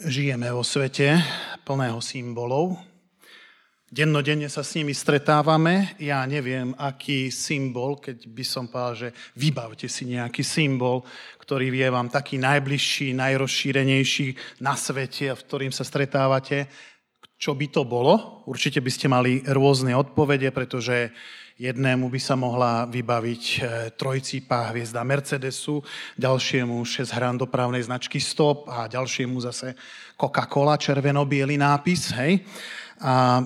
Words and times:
Žijeme 0.00 0.48
vo 0.48 0.64
svete 0.64 1.20
plného 1.60 2.00
symbolov. 2.00 2.72
Dennodenne 3.84 4.48
sa 4.48 4.64
s 4.64 4.72
nimi 4.80 4.96
stretávame. 4.96 5.92
Ja 6.00 6.24
neviem, 6.24 6.72
aký 6.80 7.28
symbol, 7.28 8.00
keď 8.00 8.24
by 8.24 8.40
som 8.40 8.64
povedal, 8.72 8.96
že 8.96 9.08
vybavte 9.36 9.92
si 9.92 10.08
nejaký 10.08 10.40
symbol, 10.40 11.04
ktorý 11.44 11.68
je 11.68 11.92
vám 11.92 12.08
taký 12.08 12.40
najbližší, 12.40 13.12
najrozšírenejší 13.12 14.56
na 14.64 14.72
svete, 14.72 15.36
v 15.36 15.44
ktorým 15.44 15.72
sa 15.76 15.84
stretávate. 15.84 16.72
Čo 17.36 17.52
by 17.52 17.68
to 17.68 17.84
bolo? 17.84 18.40
Určite 18.48 18.80
by 18.80 18.88
ste 18.88 19.04
mali 19.04 19.44
rôzne 19.52 19.92
odpovede, 19.92 20.48
pretože 20.48 21.12
Jednému 21.60 22.08
by 22.08 22.16
sa 22.16 22.40
mohla 22.40 22.88
vybaviť 22.88 23.44
e, 23.44 23.58
trojcípa 23.92 24.72
hviezda 24.72 25.04
Mercedesu, 25.04 25.84
ďalšiemu 26.16 26.80
6 26.80 27.12
hran 27.12 27.36
dopravnej 27.36 27.84
značky 27.84 28.16
Stop 28.16 28.64
a 28.64 28.88
ďalšiemu 28.88 29.36
zase 29.44 29.76
Coca-Cola, 30.16 30.80
červeno-biely 30.80 31.60
nápis. 31.60 32.16
Hej? 32.16 32.48
A 33.04 33.44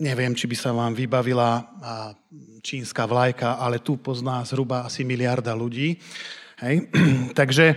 neviem, 0.00 0.32
či 0.32 0.48
by 0.48 0.56
sa 0.56 0.72
vám 0.72 0.96
vybavila 0.96 1.68
čínska 2.64 3.04
vlajka, 3.04 3.60
ale 3.60 3.84
tu 3.84 4.00
pozná 4.00 4.40
zhruba 4.48 4.88
asi 4.88 5.04
miliarda 5.04 5.52
ľudí. 5.52 6.00
Hej? 6.64 6.88
Takže 7.44 7.76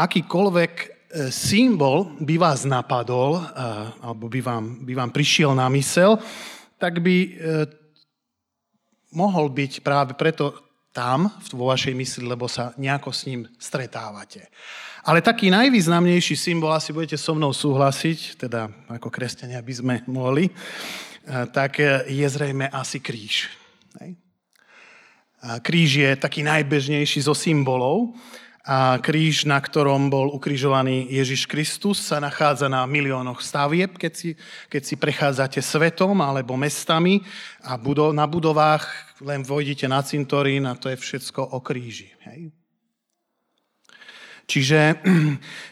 akýkoľvek 0.00 0.72
e, 0.80 0.86
symbol 1.28 2.16
by 2.24 2.40
vás 2.40 2.64
napadol, 2.64 3.36
e, 3.36 3.42
alebo 4.00 4.32
by 4.32 4.40
vám, 4.40 4.64
by 4.88 4.96
vám 4.96 5.12
prišiel 5.12 5.52
na 5.52 5.68
mysel, 5.68 6.16
tak 6.80 7.04
by 7.04 7.16
mohol 9.14 9.50
byť 9.50 9.82
práve 9.82 10.12
preto 10.14 10.54
tam, 10.90 11.30
vo 11.54 11.70
vašej 11.70 11.94
mysli, 11.94 12.26
lebo 12.26 12.50
sa 12.50 12.74
nejako 12.74 13.10
s 13.14 13.30
ním 13.30 13.46
stretávate. 13.58 14.50
Ale 15.06 15.22
taký 15.22 15.48
najvýznamnejší 15.48 16.36
symbol, 16.36 16.74
asi 16.74 16.92
budete 16.92 17.16
so 17.16 17.32
mnou 17.32 17.54
súhlasiť, 17.54 18.36
teda 18.36 18.68
ako 18.90 19.08
kresťania 19.08 19.62
by 19.62 19.72
sme 19.72 19.94
mohli, 20.10 20.50
eh, 20.50 21.46
tak 21.54 21.78
je 22.10 22.26
zrejme 22.26 22.68
asi 22.68 22.98
kríž. 22.98 23.60
Kríž 25.40 26.04
je 26.04 26.10
taký 26.20 26.44
najbežnejší 26.44 27.24
zo 27.24 27.32
symbolov 27.32 28.12
a 28.70 29.02
kríž, 29.02 29.50
na 29.50 29.58
ktorom 29.58 30.14
bol 30.14 30.30
ukrižovaný 30.30 31.10
Ježiš 31.10 31.50
Kristus, 31.50 31.98
sa 31.98 32.22
nachádza 32.22 32.70
na 32.70 32.86
miliónoch 32.86 33.42
stavieb, 33.42 33.98
keď 33.98 34.12
si, 34.14 34.30
keď 34.70 34.82
si 34.86 34.94
prechádzate 34.94 35.58
svetom 35.58 36.22
alebo 36.22 36.54
mestami 36.54 37.18
a 37.66 37.74
budo, 37.74 38.14
na 38.14 38.30
budovách 38.30 38.86
len 39.26 39.42
vojdete 39.42 39.90
na 39.90 40.06
cintorín 40.06 40.70
a 40.70 40.78
to 40.78 40.86
je 40.86 41.02
všetko 41.02 41.50
o 41.50 41.58
kríži. 41.58 42.14
Hej? 42.30 42.54
Čiže 44.46 45.02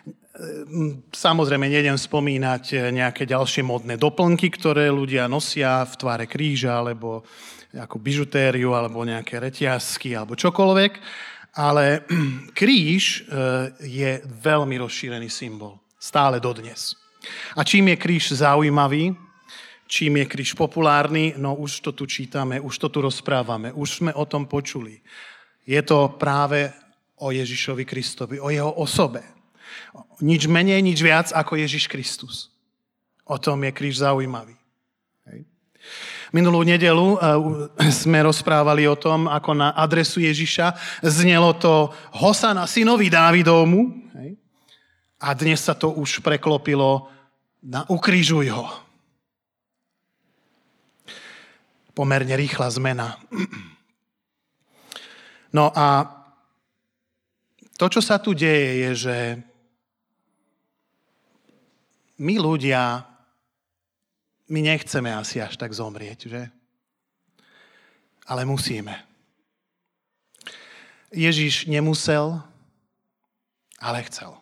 samozrejme 1.15 1.71
nejdem 1.71 1.95
spomínať 1.95 2.91
nejaké 2.91 3.31
ďalšie 3.31 3.63
modné 3.63 3.95
doplnky, 3.95 4.51
ktoré 4.51 4.91
ľudia 4.91 5.31
nosia 5.31 5.87
v 5.87 5.95
tvare 5.95 6.27
kríža 6.27 6.83
alebo 6.83 7.23
ako 7.79 8.03
bižutériu 8.03 8.75
alebo 8.75 9.07
nejaké 9.07 9.39
reťazky 9.39 10.19
alebo 10.19 10.35
čokoľvek 10.35 10.93
ale 11.59 12.07
kríž 12.59 13.27
e, 13.27 13.35
je 13.83 14.11
veľmi 14.23 14.79
rozšírený 14.79 15.27
symbol. 15.27 15.83
Stále 15.99 16.39
dodnes. 16.39 16.95
A 17.59 17.67
čím 17.67 17.91
je 17.91 17.97
kríž 17.99 18.39
zaujímavý, 18.39 19.11
čím 19.91 20.23
je 20.23 20.27
kríž 20.31 20.55
populárny, 20.55 21.35
no 21.35 21.59
už 21.59 21.81
to 21.81 21.91
tu 21.93 22.07
čítame, 22.07 22.61
už 22.61 22.79
to 22.79 22.89
tu 22.89 23.03
rozprávame, 23.03 23.73
už 23.75 23.89
sme 23.91 24.13
o 24.15 24.23
tom 24.23 24.47
počuli. 24.47 25.03
Je 25.67 25.83
to 25.83 26.15
práve 26.15 26.71
o 27.19 27.35
Ježišovi 27.35 27.85
Kristovi, 27.85 28.37
o 28.39 28.51
jeho 28.55 28.71
osobe. 28.79 29.27
Nič 30.23 30.47
menej, 30.47 30.79
nič 30.83 31.03
viac 31.03 31.35
ako 31.35 31.59
Ježiš 31.59 31.91
Kristus. 31.91 32.55
O 33.27 33.39
tom 33.39 33.65
je 33.67 33.73
kríž 33.75 33.99
zaujímavý. 33.99 34.58
Minulú 36.29 36.61
nedelu 36.61 37.17
eh, 37.17 37.89
sme 38.05 38.21
rozprávali 38.21 38.85
o 38.85 38.97
tom, 39.01 39.25
ako 39.29 39.51
na 39.57 39.69
adresu 39.73 40.21
Ježiša 40.21 41.01
znelo 41.01 41.57
to 41.57 41.89
Hosana 42.21 42.69
synovi 42.69 43.09
Dávidovmu. 43.09 44.09
A 45.19 45.35
dnes 45.35 45.65
sa 45.65 45.75
to 45.75 45.99
už 45.99 46.23
preklopilo 46.23 47.11
na 47.65 47.83
ukrižuj 47.91 48.55
ho. 48.55 48.71
Pomerne 51.97 52.37
rýchla 52.37 52.69
zmena. 52.71 53.17
No 55.49 55.73
a 55.73 56.05
to, 57.81 57.89
čo 57.89 58.05
sa 58.05 58.21
tu 58.21 58.37
deje, 58.37 58.85
je, 58.85 58.91
že 59.09 59.17
my 62.21 62.37
ľudia 62.37 63.08
my 64.49 64.61
nechceme 64.65 65.13
asi 65.13 65.45
až 65.45 65.61
tak 65.61 65.73
zomrieť, 65.73 66.29
že? 66.29 66.43
Ale 68.29 68.45
musíme. 68.45 68.97
Ježiš 71.13 71.65
nemusel, 71.69 72.37
ale 73.81 74.05
chcel. 74.09 74.37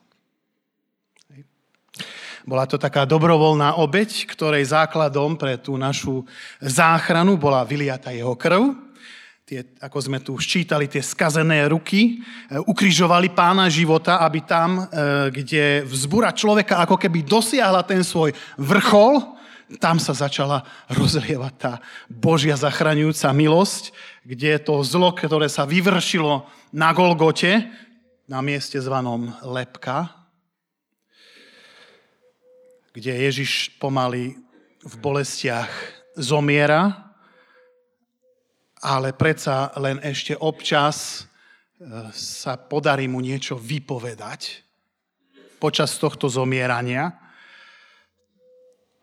Bola 2.47 2.63
to 2.63 2.79
taká 2.79 3.03
dobrovoľná 3.03 3.75
obeď, 3.75 4.31
ktorej 4.31 4.71
základom 4.71 5.35
pre 5.35 5.59
tú 5.59 5.75
našu 5.75 6.23
záchranu 6.63 7.35
bola 7.35 7.67
vyliata 7.67 8.15
jeho 8.15 8.39
krv. 8.39 8.87
Tie, 9.47 9.63
ako 9.79 9.99
sme 9.99 10.19
tu 10.23 10.35
ščítali, 10.39 10.91
tie 10.91 11.03
skazené 11.03 11.71
ruky 11.71 12.19
e, 12.19 12.59
ukrižovali 12.67 13.31
pána 13.31 13.71
života, 13.71 14.19
aby 14.19 14.43
tam, 14.43 14.91
e, 14.91 15.31
kde 15.31 15.87
vzbúra 15.87 16.35
človeka 16.35 16.83
ako 16.83 16.99
keby 16.99 17.23
dosiahla 17.23 17.87
ten 17.87 18.03
svoj 18.03 18.35
vrchol, 18.59 19.23
tam 19.83 19.99
sa 19.99 20.15
začala 20.15 20.63
rozlievať 20.87 21.55
tá 21.59 21.73
Božia 22.07 22.55
zachraňujúca 22.55 23.35
milosť, 23.35 23.91
kde 24.23 24.63
to 24.63 24.79
zlo, 24.87 25.11
ktoré 25.11 25.51
sa 25.51 25.67
vyvršilo 25.67 26.47
na 26.71 26.95
Golgote, 26.95 27.67
na 28.31 28.43
mieste 28.43 28.79
zvanom 28.79 29.31
Lepka, 29.43 30.11
kde 32.95 33.13
Ježiš 33.27 33.75
pomaly 33.83 34.39
v 34.87 34.95
bolestiach 35.03 35.71
zomiera, 36.15 37.15
ale 38.79 39.11
predsa 39.13 39.75
len 39.83 39.99
ešte 39.99 40.39
občas 40.39 41.27
e, 41.77 42.11
sa 42.15 42.55
podarí 42.55 43.11
mu 43.11 43.19
niečo 43.19 43.59
vypovedať 43.59 44.63
počas 45.59 45.99
tohto 45.99 46.31
zomierania 46.31 47.26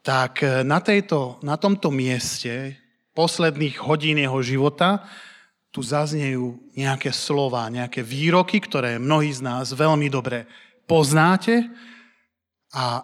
tak 0.03 0.43
e, 0.43 0.61
na, 0.67 0.83
tejto, 0.83 1.39
na 1.39 1.55
tomto 1.55 1.87
mieste 1.89 2.75
posledných 3.15 3.79
hodín 3.79 4.19
jeho 4.19 4.43
života 4.43 5.07
tu 5.73 5.81
zaznejú 5.81 6.59
nejaké 6.77 7.09
slova, 7.09 7.65
nejaké 7.71 8.05
výroky, 8.05 8.61
ktoré 8.61 9.01
mnohí 9.01 9.33
z 9.33 9.41
nás 9.41 9.73
veľmi 9.73 10.05
dobre 10.05 10.45
poznáte. 10.85 11.65
A 12.77 13.01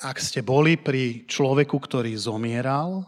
ak 0.00 0.16
ste 0.22 0.40
boli 0.40 0.80
pri 0.80 1.28
človeku, 1.28 1.76
ktorý 1.76 2.16
zomieral, 2.16 3.04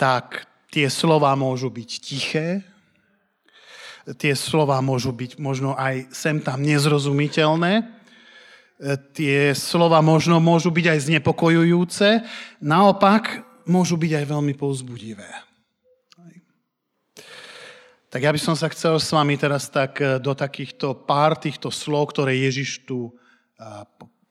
tak 0.00 0.48
tie 0.72 0.88
slova 0.88 1.32
môžu 1.36 1.68
byť 1.68 1.90
tiché, 2.00 2.64
tie 4.20 4.32
slova 4.36 4.80
môžu 4.80 5.12
byť 5.12 5.40
možno 5.40 5.76
aj 5.76 6.12
sem 6.12 6.40
tam 6.40 6.64
nezrozumiteľné, 6.64 7.95
tie 9.16 9.56
slova 9.56 10.04
možno 10.04 10.36
môžu 10.36 10.68
byť 10.68 10.86
aj 10.92 10.98
znepokojujúce, 11.08 12.08
naopak 12.60 13.44
môžu 13.64 13.96
byť 13.96 14.12
aj 14.22 14.24
veľmi 14.28 14.54
povzbudivé. 14.54 15.28
Tak 18.06 18.20
ja 18.22 18.30
by 18.32 18.40
som 18.40 18.56
sa 18.56 18.70
chcel 18.72 18.96
s 18.96 19.12
vami 19.12 19.36
teraz 19.36 19.68
tak 19.68 20.00
e, 20.00 20.16
do 20.22 20.32
takýchto 20.32 21.04
pár 21.04 21.36
týchto 21.36 21.68
slov, 21.68 22.14
ktoré 22.14 22.38
Ježiš 22.38 22.86
tu 22.88 23.10
e, 23.10 23.12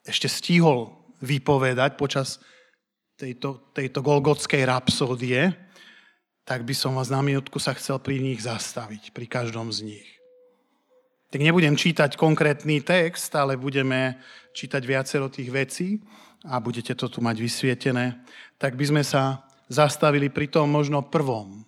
ešte 0.07 0.25
stihol 0.25 0.95
vypovedať 1.21 1.94
počas 2.00 2.41
tejto, 3.19 3.69
tejto 3.75 4.00
golgotskej 4.01 4.63
rapsódie, 4.65 5.53
tak 6.48 6.65
by 6.65 6.74
som 6.74 6.98
vás 6.98 7.13
na 7.13 7.21
minútku 7.21 7.62
sa 7.62 7.77
chcel 7.77 8.01
pri 8.01 8.18
nich 8.18 8.41
zastaviť, 8.41 9.12
pri 9.13 9.27
každom 9.30 9.69
z 9.69 9.94
nich 9.94 10.14
tak 11.35 11.43
nebudem 11.43 11.75
čítať 11.75 12.15
konkrétny 12.15 12.79
text, 12.79 13.27
ale 13.35 13.59
budeme 13.59 14.23
čítať 14.55 14.79
viacero 14.87 15.27
tých 15.27 15.51
vecí 15.51 15.99
a 16.47 16.63
budete 16.63 16.95
to 16.95 17.11
tu 17.11 17.19
mať 17.19 17.43
vysvietené, 17.43 18.23
tak 18.55 18.79
by 18.79 18.87
sme 18.87 19.03
sa 19.03 19.43
zastavili 19.67 20.31
pri 20.31 20.47
tom 20.47 20.71
možno 20.71 21.03
prvom. 21.03 21.67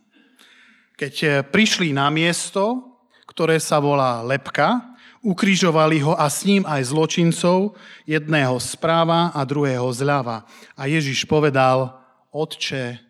Keď 0.95 1.13
eh, 1.19 1.31
prišli 1.43 1.91
na 1.91 2.07
miesto, 2.07 2.95
ktoré 3.27 3.59
sa 3.59 3.83
volá 3.83 4.23
Lepka, 4.23 4.95
ukrižovali 5.19 5.99
ho 5.99 6.15
a 6.15 6.31
s 6.31 6.47
ním 6.47 6.63
aj 6.63 6.87
zločincov, 6.87 7.75
jedného 8.07 8.55
správa 8.63 9.35
a 9.35 9.43
druhého 9.43 9.91
zľava. 9.91 10.47
A 10.79 10.87
Ježiš 10.87 11.27
povedal, 11.27 11.91
Otče, 12.31 13.03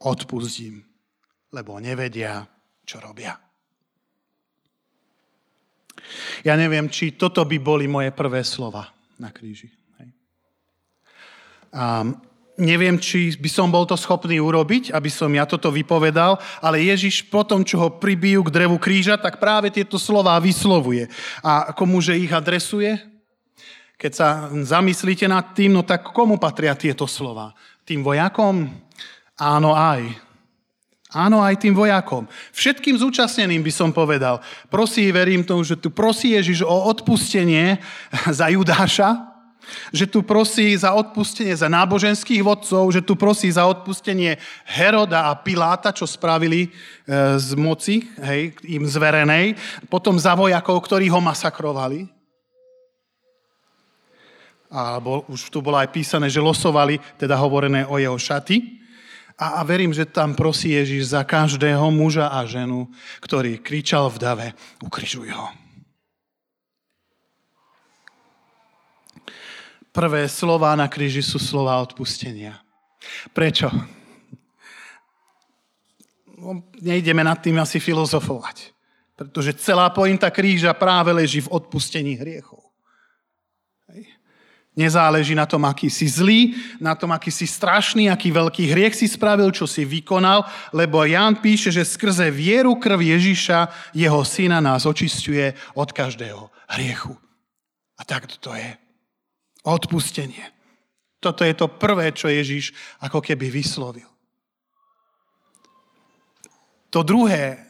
odpustím, 0.00 0.88
lebo 1.52 1.76
nevedia, 1.76 2.48
čo 2.88 2.96
robia. 2.96 3.41
Ja 6.42 6.58
neviem, 6.58 6.90
či 6.90 7.14
toto 7.14 7.42
by 7.46 7.58
boli 7.62 7.86
moje 7.86 8.10
prvé 8.12 8.42
slova 8.44 8.90
na 9.16 9.30
kríži. 9.30 9.70
Hej. 10.00 10.08
A 11.72 12.04
neviem, 12.60 13.00
či 13.00 13.32
by 13.38 13.48
som 13.48 13.68
bol 13.72 13.88
to 13.88 13.96
schopný 13.96 14.36
urobiť, 14.38 14.92
aby 14.92 15.08
som 15.08 15.32
ja 15.32 15.48
toto 15.48 15.72
vypovedal, 15.72 16.36
ale 16.60 16.84
Ježiš 16.84 17.26
potom, 17.32 17.64
čo 17.64 17.80
ho 17.80 17.88
pribijú 17.96 18.44
k 18.46 18.54
drevu 18.54 18.76
kríža, 18.76 19.16
tak 19.16 19.40
práve 19.40 19.72
tieto 19.72 19.96
slová 19.96 20.36
vyslovuje. 20.38 21.08
A 21.40 21.72
komuže 21.72 22.16
ich 22.18 22.32
adresuje? 22.32 23.00
Keď 23.96 24.12
sa 24.12 24.50
zamyslíte 24.50 25.30
nad 25.30 25.54
tým, 25.54 25.72
no 25.78 25.86
tak 25.86 26.10
komu 26.10 26.36
patria 26.36 26.74
tieto 26.74 27.06
slova? 27.06 27.54
Tým 27.86 28.02
vojakom? 28.02 28.66
Áno 29.38 29.72
aj. 29.78 30.31
Áno, 31.12 31.44
aj 31.44 31.60
tým 31.60 31.76
vojakom. 31.76 32.24
Všetkým 32.56 32.96
zúčastneným 32.96 33.60
by 33.60 33.72
som 33.72 33.92
povedal. 33.92 34.40
Prosí, 34.72 35.04
verím 35.12 35.44
tomu, 35.44 35.60
že 35.60 35.76
tu 35.76 35.92
prosí 35.92 36.32
Ježiš 36.32 36.64
o 36.64 36.88
odpustenie 36.88 37.76
za 38.40 38.48
Judáša, 38.48 39.32
že 39.92 40.08
tu 40.08 40.24
prosí 40.24 40.72
za 40.74 40.96
odpustenie 40.96 41.52
za 41.52 41.68
náboženských 41.68 42.42
vodcov, 42.42 42.90
že 42.90 43.04
tu 43.04 43.14
prosí 43.14 43.52
za 43.52 43.68
odpustenie 43.68 44.40
Heroda 44.64 45.30
a 45.30 45.38
Piláta, 45.38 45.92
čo 45.92 46.08
spravili 46.08 46.66
e, 46.66 46.68
z 47.38 47.54
moci, 47.60 48.08
hej, 48.24 48.56
im 48.66 48.88
zverenej, 48.88 49.54
potom 49.86 50.16
za 50.18 50.32
vojakov, 50.32 50.80
ktorí 50.82 51.12
ho 51.12 51.20
masakrovali. 51.20 52.08
Alebo 54.72 55.28
už 55.28 55.52
tu 55.52 55.60
bolo 55.60 55.76
aj 55.76 55.92
písané, 55.92 56.32
že 56.32 56.40
losovali, 56.40 56.96
teda 57.20 57.36
hovorené 57.36 57.84
o 57.84 58.00
jeho 58.00 58.16
šaty. 58.16 58.81
A, 59.42 59.58
a 59.58 59.60
verím, 59.66 59.90
že 59.90 60.06
tam 60.06 60.38
prosí 60.38 60.70
Ježiš 60.70 61.18
za 61.18 61.26
každého 61.26 61.90
muža 61.90 62.30
a 62.30 62.46
ženu, 62.46 62.86
ktorý 63.18 63.58
kričal 63.58 64.06
v 64.06 64.16
dave, 64.22 64.48
ukrižuj 64.78 65.34
ho. 65.34 65.50
Prvé 69.90 70.30
slova 70.30 70.78
na 70.78 70.86
kríži 70.86 71.26
sú 71.26 71.42
slova 71.42 71.82
odpustenia. 71.82 72.62
Prečo? 73.34 73.66
No, 76.38 76.62
nejdeme 76.78 77.26
nad 77.26 77.42
tým 77.42 77.58
asi 77.58 77.82
filozofovať. 77.82 78.70
Pretože 79.18 79.58
celá 79.58 79.90
pointa 79.90 80.30
kríža 80.30 80.70
práve 80.70 81.10
leží 81.10 81.42
v 81.42 81.50
odpustení 81.50 82.14
hriechov. 82.14 82.61
Nezáleží 84.72 85.36
na 85.36 85.44
tom, 85.44 85.68
aký 85.68 85.92
si 85.92 86.08
zlý, 86.08 86.56
na 86.80 86.96
tom, 86.96 87.12
aký 87.12 87.28
si 87.28 87.44
strašný, 87.44 88.08
aký 88.08 88.32
veľký 88.32 88.72
hriech 88.72 88.96
si 88.96 89.04
spravil, 89.04 89.52
čo 89.52 89.68
si 89.68 89.84
vykonal, 89.84 90.48
lebo 90.72 91.04
Ján 91.04 91.44
píše, 91.44 91.68
že 91.68 91.84
skrze 91.84 92.32
vieru 92.32 92.80
krv 92.80 92.96
Ježiša, 92.96 93.92
jeho 93.92 94.24
syna, 94.24 94.64
nás 94.64 94.88
očistuje 94.88 95.52
od 95.76 95.92
každého 95.92 96.48
hriechu. 96.72 97.12
A 98.00 98.02
tak 98.08 98.24
to 98.40 98.56
je. 98.56 98.72
Odpustenie. 99.68 100.48
Toto 101.20 101.44
je 101.44 101.52
to 101.52 101.68
prvé, 101.68 102.16
čo 102.16 102.32
Ježiš 102.32 102.72
ako 103.04 103.20
keby 103.20 103.52
vyslovil. 103.52 104.08
To 106.96 107.04
druhé, 107.04 107.60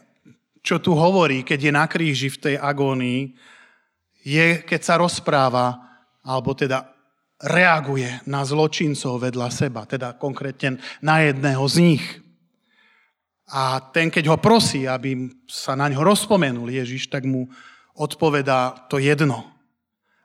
čo 0.63 0.79
tu 0.79 0.95
hovorí, 0.95 1.43
keď 1.43 1.59
je 1.67 1.73
na 1.75 1.85
kríži 1.91 2.31
v 2.31 2.39
tej 2.39 2.55
agónii, 2.63 3.35
je, 4.23 4.63
keď 4.63 4.81
sa 4.87 4.95
rozpráva, 5.03 5.83
alebo 6.23 6.55
teda 6.55 6.92
reaguje 7.43 8.23
na 8.27 8.47
zločincov 8.47 9.19
vedľa 9.19 9.49
seba, 9.51 9.83
teda 9.85 10.15
konkrétne 10.15 10.79
na 11.03 11.27
jedného 11.27 11.65
z 11.67 11.77
nich. 11.83 12.05
A 13.53 13.83
ten, 13.93 14.09
keď 14.09 14.33
ho 14.33 14.39
prosí, 14.41 14.89
aby 14.89 15.29
sa 15.45 15.77
na 15.77 15.91
ňo 15.91 16.01
rozpomenul 16.01 16.73
Ježiš, 16.73 17.13
tak 17.13 17.29
mu 17.29 17.51
odpovedá 17.99 18.89
to 18.89 18.97
jedno. 18.97 19.45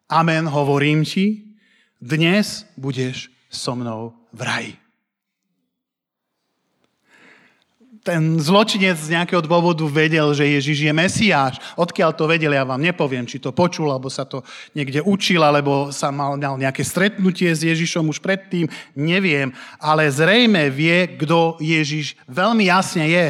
Amen, 0.07 0.47
hovorím 0.47 1.03
ti, 1.03 1.51
dnes 1.99 2.63
budeš 2.79 3.27
so 3.51 3.75
mnou 3.75 4.15
v 4.31 4.41
raji. 4.41 4.86
Ten 8.07 8.39
zločinec 8.39 8.95
z 8.95 9.19
nejakého 9.19 9.43
dôvodu 9.43 9.83
vedel, 9.83 10.31
že 10.31 10.47
Ježiš 10.47 10.87
je 10.87 10.93
Mesiáš. 10.95 11.59
Odkiaľ 11.75 12.15
to 12.15 12.23
vedel, 12.23 12.55
ja 12.55 12.63
vám 12.63 12.79
nepoviem, 12.79 13.27
či 13.27 13.35
to 13.35 13.51
počul, 13.51 13.91
alebo 13.91 14.07
sa 14.07 14.23
to 14.23 14.47
niekde 14.71 15.03
učil, 15.03 15.43
alebo 15.43 15.91
sa 15.91 16.07
mal, 16.07 16.39
mal 16.39 16.55
nejaké 16.55 16.87
stretnutie 16.87 17.51
s 17.51 17.67
Ježišom 17.67 18.07
už 18.07 18.23
predtým, 18.23 18.71
neviem. 18.95 19.51
Ale 19.83 20.07
zrejme 20.07 20.71
vie, 20.71 21.19
kto 21.19 21.59
Ježiš 21.59 22.15
veľmi 22.31 22.71
jasne 22.71 23.11
je 23.11 23.25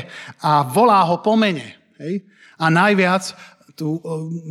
a 0.46 0.62
volá 0.62 1.02
ho 1.10 1.26
po 1.26 1.34
mene. 1.34 1.74
Hej? 1.98 2.22
A 2.62 2.70
najviac 2.70 3.34
tu 3.74 3.98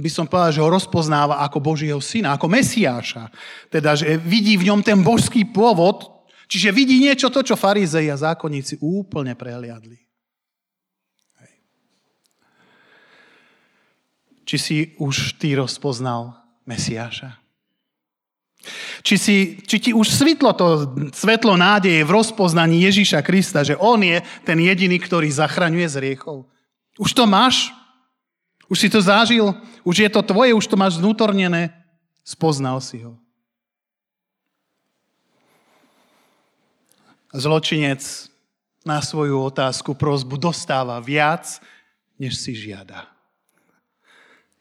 by 0.02 0.10
som 0.10 0.26
povedal, 0.26 0.54
že 0.54 0.62
ho 0.62 0.70
rozpoznáva 0.70 1.42
ako 1.42 1.58
Božieho 1.58 1.98
syna, 1.98 2.34
ako 2.34 2.46
Mesiáša. 2.46 3.30
Teda, 3.70 3.94
že 3.94 4.18
vidí 4.18 4.58
v 4.58 4.70
ňom 4.70 4.82
ten 4.86 5.02
božský 5.02 5.46
pôvod, 5.50 6.06
čiže 6.46 6.70
vidí 6.74 6.98
niečo 7.02 7.30
to, 7.30 7.42
čo 7.42 7.58
farizei 7.58 8.06
a 8.06 8.18
zákonníci 8.18 8.78
úplne 8.78 9.34
prehliadli. 9.34 10.05
Či 14.46 14.56
si 14.56 14.76
už 15.02 15.42
ty 15.42 15.58
rozpoznal 15.58 16.38
Mesiáša? 16.64 17.34
Či, 19.02 19.14
si, 19.18 19.36
či 19.62 19.76
ti 19.78 19.90
už 19.94 20.06
svitlo 20.10 20.50
to 20.54 20.66
svetlo 21.14 21.54
nádeje 21.54 22.02
v 22.02 22.14
rozpoznaní 22.14 22.82
Ježíša 22.86 23.22
Krista, 23.22 23.62
že 23.62 23.78
On 23.78 23.98
je 23.98 24.22
ten 24.42 24.58
jediný, 24.58 24.98
ktorý 24.98 25.30
zachraňuje 25.30 25.86
z 25.86 25.96
riechov? 26.02 26.46
Už 26.98 27.14
to 27.14 27.26
máš? 27.26 27.70
Už 28.66 28.78
si 28.82 28.88
to 28.90 28.98
zažil? 28.98 29.54
Už 29.86 30.02
je 30.02 30.10
to 30.10 30.22
tvoje? 30.22 30.50
Už 30.54 30.66
to 30.66 30.74
máš 30.74 30.98
znútornené? 30.98 31.70
Spoznal 32.26 32.82
si 32.82 33.02
ho. 33.06 33.14
Zločinec 37.30 38.02
na 38.82 38.98
svoju 39.02 39.42
otázku, 39.46 39.94
prozbu 39.94 40.38
dostáva 40.38 40.98
viac, 40.98 41.62
než 42.18 42.38
si 42.38 42.54
žiada. 42.54 43.15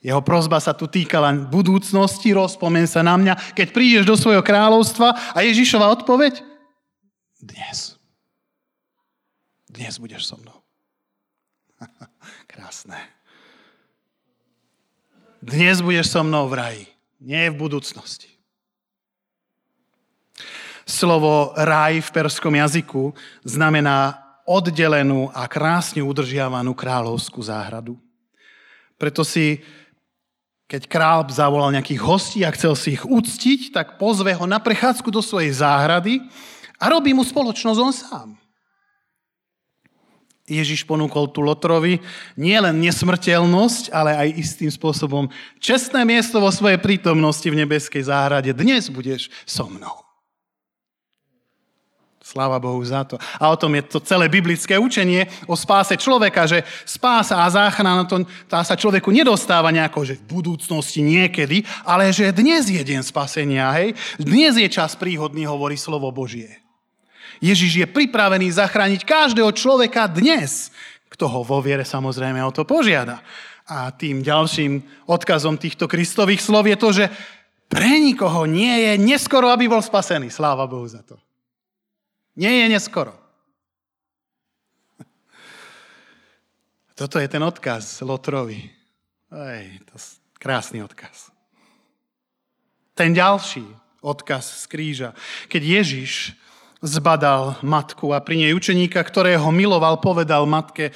Jeho 0.06 0.22
prozba 0.22 0.62
sa 0.62 0.70
tu 0.78 0.86
týkala 0.86 1.34
budúcnosti, 1.34 2.30
rozpomen 2.30 2.86
sa 2.86 3.02
na 3.02 3.18
mňa, 3.18 3.58
keď 3.58 3.68
prídeš 3.74 4.06
do 4.06 4.14
svojho 4.14 4.46
kráľovstva 4.46 5.34
a 5.34 5.42
Ježišova 5.42 5.90
odpoveď? 5.98 6.46
Dnes. 7.42 7.98
Dnes 9.66 9.98
budeš 9.98 10.30
so 10.30 10.38
mnou. 10.38 10.62
Krásne. 12.54 13.02
Dnes 15.42 15.82
budeš 15.82 16.14
so 16.14 16.22
mnou 16.22 16.54
v 16.54 16.54
raji, 16.54 16.86
nie 17.18 17.50
v 17.50 17.58
budúcnosti. 17.58 18.30
Slovo 20.86 21.58
raj 21.58 22.06
v 22.06 22.14
perskom 22.14 22.54
jazyku 22.54 23.10
znamená 23.42 24.22
oddelenú 24.46 25.34
a 25.34 25.50
krásne 25.50 26.06
udržiavanú 26.06 26.78
kráľovskú 26.78 27.42
záhradu. 27.42 27.98
Preto 29.02 29.26
si 29.26 29.66
keď 30.66 30.82
král 30.90 31.22
zavolal 31.30 31.70
nejakých 31.74 32.02
hostí 32.02 32.40
a 32.42 32.54
chcel 32.54 32.74
si 32.74 32.98
ich 32.98 33.06
uctiť, 33.06 33.70
tak 33.70 34.02
pozve 34.02 34.34
ho 34.34 34.46
na 34.50 34.58
prechádzku 34.58 35.14
do 35.14 35.22
svojej 35.22 35.54
záhrady 35.54 36.26
a 36.82 36.90
robí 36.90 37.14
mu 37.14 37.22
spoločnosť 37.22 37.80
on 37.82 37.94
sám. 37.94 38.30
Ježiš 40.46 40.86
ponúkol 40.86 41.34
tu 41.34 41.42
Lotrovi 41.42 41.98
nielen 42.38 42.78
nesmrteľnosť, 42.78 43.90
ale 43.90 44.14
aj 44.14 44.38
istým 44.38 44.70
spôsobom 44.70 45.26
čestné 45.58 46.06
miesto 46.06 46.38
vo 46.38 46.54
svojej 46.54 46.78
prítomnosti 46.78 47.50
v 47.50 47.66
nebeskej 47.66 48.06
záhrade. 48.06 48.54
Dnes 48.54 48.86
budeš 48.94 49.34
so 49.50 49.66
mnou. 49.66 50.05
Sláva 52.26 52.58
Bohu 52.58 52.82
za 52.82 53.06
to. 53.06 53.22
A 53.38 53.54
o 53.54 53.60
tom 53.60 53.78
je 53.78 53.86
to 53.86 54.02
celé 54.02 54.26
biblické 54.26 54.82
učenie 54.82 55.30
o 55.46 55.54
spáse 55.54 55.94
človeka, 55.94 56.50
že 56.50 56.66
spása 56.82 57.46
a 57.46 57.54
záchrana, 57.54 58.02
to, 58.10 58.26
tá 58.50 58.66
sa 58.66 58.74
človeku 58.74 59.14
nedostáva 59.14 59.70
nejako, 59.70 60.02
že 60.10 60.18
v 60.18 60.42
budúcnosti 60.42 61.06
niekedy, 61.06 61.62
ale 61.86 62.10
že 62.10 62.34
dnes 62.34 62.66
je 62.66 62.82
deň 62.82 63.06
spasenia, 63.06 63.70
hej? 63.78 63.94
Dnes 64.18 64.58
je 64.58 64.66
čas 64.66 64.98
príhodný, 64.98 65.46
hovorí 65.46 65.78
slovo 65.78 66.10
Božie. 66.10 66.66
Ježiš 67.46 67.86
je 67.86 67.88
pripravený 67.94 68.58
zachrániť 68.58 69.06
každého 69.06 69.54
človeka 69.54 70.10
dnes, 70.10 70.74
kto 71.14 71.30
ho 71.30 71.46
vo 71.46 71.62
viere 71.62 71.86
samozrejme 71.86 72.42
o 72.42 72.50
to 72.50 72.66
požiada. 72.66 73.22
A 73.70 73.94
tým 73.94 74.26
ďalším 74.26 74.82
odkazom 75.06 75.62
týchto 75.62 75.86
kristových 75.86 76.42
slov 76.42 76.66
je 76.66 76.78
to, 76.82 76.90
že 76.90 77.06
pre 77.70 78.02
nikoho 78.02 78.50
nie 78.50 78.74
je 78.82 78.92
neskoro, 78.98 79.54
aby 79.54 79.70
bol 79.70 79.86
spasený. 79.86 80.34
Sláva 80.34 80.66
Bohu 80.66 80.90
za 80.90 81.06
to. 81.06 81.22
Nie 82.36 82.64
je 82.64 82.70
neskoro. 82.70 83.16
Toto 87.00 87.20
je 87.20 87.28
ten 87.32 87.44
odkaz 87.44 88.04
Lotrovi. 88.04 88.60
Ej, 89.32 89.80
to 89.88 90.00
je 90.00 90.06
krásny 90.40 90.84
odkaz. 90.84 91.32
Ten 92.96 93.12
ďalší 93.12 93.68
odkaz 94.00 94.64
z 94.64 94.66
kríža. 94.72 95.10
Keď 95.52 95.62
Ježiš 95.64 96.36
zbadal 96.86 97.58
matku 97.66 98.14
a 98.14 98.22
pri 98.22 98.46
nej 98.46 98.52
učeníka, 98.54 99.02
ktorého 99.02 99.50
miloval, 99.50 100.00
povedal 100.00 100.46
matke, 100.46 100.94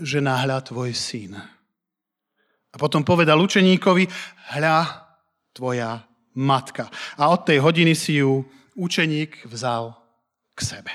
že 0.00 0.24
náhľa 0.24 0.64
tvoj 0.66 0.96
syn. 0.96 1.36
A 2.72 2.76
potom 2.80 3.04
povedal 3.04 3.36
učeníkovi, 3.36 4.08
hľa 4.56 4.88
tvoja 5.52 6.00
matka. 6.32 6.88
A 7.20 7.28
od 7.28 7.44
tej 7.44 7.60
hodiny 7.60 7.92
si 7.92 8.24
ju 8.24 8.40
učeník 8.72 9.44
vzal 9.44 9.92
k 10.54 10.60
sebe. 10.60 10.92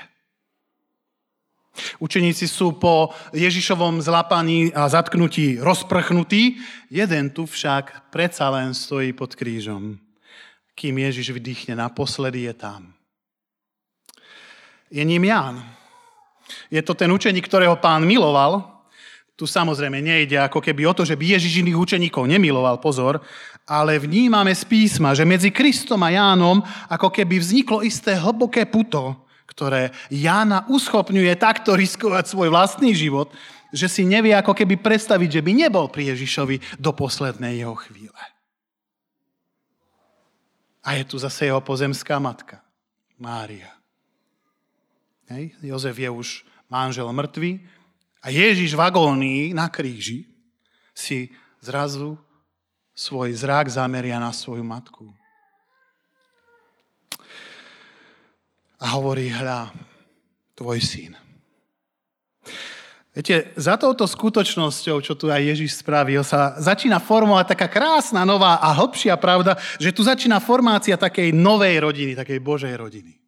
Učeníci 2.02 2.50
sú 2.50 2.74
po 2.74 3.14
Ježišovom 3.30 4.02
zlapaní 4.02 4.74
a 4.74 4.90
zatknutí 4.90 5.62
rozprchnutí, 5.62 6.58
jeden 6.90 7.30
tu 7.30 7.46
však 7.46 8.10
predsa 8.10 8.50
len 8.50 8.74
stojí 8.74 9.14
pod 9.14 9.38
krížom. 9.38 9.98
Kým 10.74 10.94
Ježiš 10.98 11.30
vydýchne 11.34 11.78
naposledy, 11.78 12.50
je 12.50 12.54
tam. 12.54 12.94
Je 14.90 15.02
ním 15.04 15.24
Ján. 15.24 15.62
Je 16.70 16.82
to 16.82 16.94
ten 16.94 17.12
učeník, 17.12 17.44
ktorého 17.46 17.76
pán 17.76 18.06
miloval, 18.08 18.78
tu 19.38 19.46
samozrejme 19.46 20.02
nejde 20.02 20.34
ako 20.34 20.58
keby 20.58 20.82
o 20.90 20.96
to, 20.98 21.06
že 21.06 21.14
by 21.14 21.38
Ježiš 21.38 21.62
iných 21.62 21.78
učeníkov 21.78 22.26
nemiloval, 22.26 22.82
pozor, 22.82 23.22
ale 23.70 24.00
vnímame 24.02 24.50
z 24.50 24.66
písma, 24.66 25.14
že 25.14 25.22
medzi 25.22 25.54
Kristom 25.54 26.02
a 26.02 26.10
Jánom 26.10 26.58
ako 26.90 27.14
keby 27.14 27.38
vzniklo 27.38 27.86
isté 27.86 28.18
hlboké 28.18 28.66
puto, 28.66 29.27
ktoré 29.48 29.96
Jána 30.12 30.68
uschopňuje 30.68 31.32
takto 31.40 31.72
riskovať 31.72 32.28
svoj 32.28 32.52
vlastný 32.52 32.92
život, 32.92 33.32
že 33.72 33.88
si 33.88 34.04
nevie 34.04 34.36
ako 34.36 34.52
keby 34.52 34.80
predstaviť, 34.80 35.40
že 35.40 35.44
by 35.44 35.52
nebol 35.66 35.88
pri 35.88 36.12
Ježišovi 36.12 36.80
do 36.80 36.92
poslednej 36.92 37.64
jeho 37.64 37.76
chvíle. 37.76 38.22
A 40.84 40.96
je 40.96 41.04
tu 41.04 41.16
zase 41.20 41.48
jeho 41.48 41.60
pozemská 41.60 42.16
matka, 42.20 42.64
Mária. 43.20 43.68
Hej? 45.28 45.52
Jozef 45.60 45.96
je 45.96 46.08
už 46.08 46.28
manžel 46.68 47.08
mŕtvy, 47.12 47.60
a 48.18 48.34
Ježiš 48.34 48.74
v 48.74 48.82
agónii 48.82 49.42
na 49.54 49.70
kríži 49.70 50.26
si 50.90 51.30
zrazu 51.62 52.18
svoj 52.90 53.30
zrak 53.30 53.70
zameria 53.70 54.18
na 54.18 54.34
svoju 54.34 54.66
matku. 54.66 55.14
A 58.78 58.94
hovorí, 58.94 59.26
hľa, 59.30 59.74
tvoj 60.54 60.78
syn. 60.78 61.12
Viete, 63.18 63.50
za 63.58 63.74
touto 63.74 64.06
skutočnosťou, 64.06 65.02
čo 65.02 65.18
tu 65.18 65.26
aj 65.26 65.42
Ježiš 65.42 65.82
spravil, 65.82 66.22
sa 66.22 66.54
začína 66.54 67.02
formovať 67.02 67.50
taká 67.50 67.66
krásna, 67.66 68.22
nová 68.22 68.62
a 68.62 68.70
hlbšia 68.70 69.18
pravda, 69.18 69.58
že 69.82 69.90
tu 69.90 70.06
začína 70.06 70.38
formácia 70.38 70.94
takej 70.94 71.34
novej 71.34 71.82
rodiny, 71.82 72.14
takej 72.14 72.38
Božej 72.38 72.78
rodiny. 72.78 73.18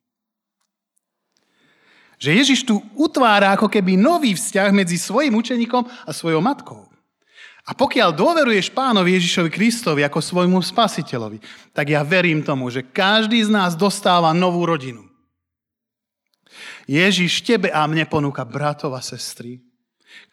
Že 2.23 2.30
Ježiš 2.38 2.61
tu 2.62 2.78
utvára 2.95 3.50
ako 3.59 3.66
keby 3.66 3.99
nový 3.99 4.38
vzťah 4.38 4.71
medzi 4.71 4.95
svojim 4.95 5.35
učeníkom 5.35 5.83
a 5.83 6.11
svojou 6.14 6.38
matkou. 6.38 6.87
A 7.66 7.75
pokiaľ 7.75 8.14
dôveruješ 8.14 8.71
pánovi 8.71 9.19
Ježišovi 9.19 9.50
Kristovi 9.50 10.07
ako 10.07 10.23
svojmu 10.23 10.62
spasiteľovi, 10.62 11.42
tak 11.75 11.90
ja 11.90 12.07
verím 12.07 12.47
tomu, 12.47 12.71
že 12.71 12.87
každý 12.87 13.42
z 13.42 13.50
nás 13.50 13.75
dostáva 13.75 14.30
novú 14.30 14.62
rodinu. 14.62 15.10
Ježiš 16.90 17.47
tebe 17.47 17.70
a 17.70 17.87
mne 17.87 18.02
ponúka 18.11 18.42
bratov 18.42 18.99
a 18.99 19.02
sestry, 19.04 19.62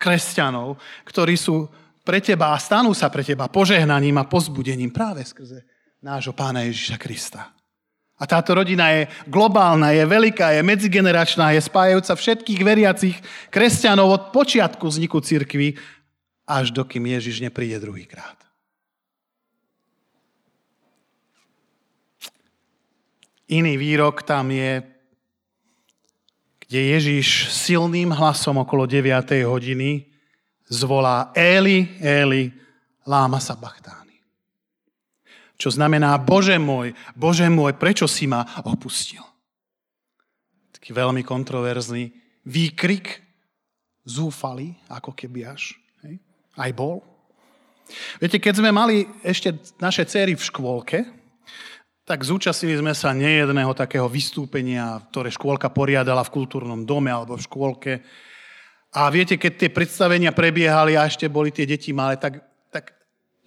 kresťanov, 0.02 0.82
ktorí 1.06 1.38
sú 1.38 1.70
pre 2.02 2.18
teba 2.18 2.56
a 2.56 2.58
stanú 2.58 2.98
sa 2.98 3.14
pre 3.14 3.22
teba 3.22 3.46
požehnaním 3.46 4.18
a 4.18 4.26
pozbudením 4.26 4.90
práve 4.90 5.22
skrze 5.22 5.62
nášho 6.02 6.34
pána 6.34 6.66
Ježiša 6.66 6.98
Krista. 6.98 7.54
A 8.18 8.26
táto 8.26 8.58
rodina 8.58 8.90
je 8.90 9.06
globálna, 9.30 9.94
je 9.94 10.02
veľká, 10.02 10.58
je 10.58 10.66
medzigeneračná, 10.66 11.54
je 11.54 11.62
spájajúca 11.62 12.18
všetkých 12.18 12.62
veriacich 12.66 13.18
kresťanov 13.54 14.08
od 14.10 14.24
počiatku 14.34 14.90
vzniku 14.90 15.22
cirkvy 15.22 15.78
až 16.50 16.74
dokým 16.74 17.06
Ježiš 17.14 17.46
nepríde 17.46 17.78
druhýkrát. 17.78 18.42
Iný 23.48 23.78
výrok 23.78 24.26
tam 24.26 24.50
je, 24.50 24.82
kde 26.68 26.80
Ježiš 27.00 27.48
silným 27.50 28.12
hlasom 28.12 28.60
okolo 28.60 28.84
9. 28.84 29.08
hodiny 29.48 30.04
zvolá 30.68 31.32
Eli, 31.32 31.96
Eli, 32.04 32.52
láma 33.08 33.40
sa 33.40 33.56
bachtán 33.56 34.08
čo 35.58 35.74
znamená 35.74 36.14
Bože 36.22 36.56
môj, 36.62 36.94
Bože 37.18 37.50
môj, 37.50 37.74
prečo 37.76 38.06
si 38.06 38.30
ma 38.30 38.46
opustil? 38.62 39.26
Taký 40.78 40.94
veľmi 40.94 41.26
kontroverzný 41.26 42.14
výkrik, 42.46 43.26
zúfali, 44.08 44.78
ako 44.88 45.12
keby 45.12 45.50
až. 45.50 45.76
Hej? 46.06 46.22
Aj 46.56 46.72
bol. 46.72 47.04
Viete, 48.22 48.38
keď 48.38 48.62
sme 48.62 48.72
mali 48.72 49.10
ešte 49.26 49.58
naše 49.82 50.06
céry 50.06 50.38
v 50.38 50.46
škôlke, 50.46 51.04
tak 52.08 52.24
zúčastnili 52.24 52.80
sme 52.80 52.96
sa 52.96 53.12
nejedného 53.12 53.76
takého 53.76 54.08
vystúpenia, 54.08 55.04
ktoré 55.12 55.28
škôlka 55.28 55.68
poriadala 55.68 56.24
v 56.24 56.32
kultúrnom 56.40 56.88
dome 56.88 57.12
alebo 57.12 57.36
v 57.36 57.44
škôlke. 57.44 57.94
A 58.96 59.12
viete, 59.12 59.36
keď 59.36 59.68
tie 59.68 59.70
predstavenia 59.70 60.32
prebiehali 60.32 60.96
a 60.96 61.04
ešte 61.04 61.28
boli 61.28 61.52
tie 61.52 61.68
deti 61.68 61.92
malé, 61.92 62.16
tak 62.16 62.48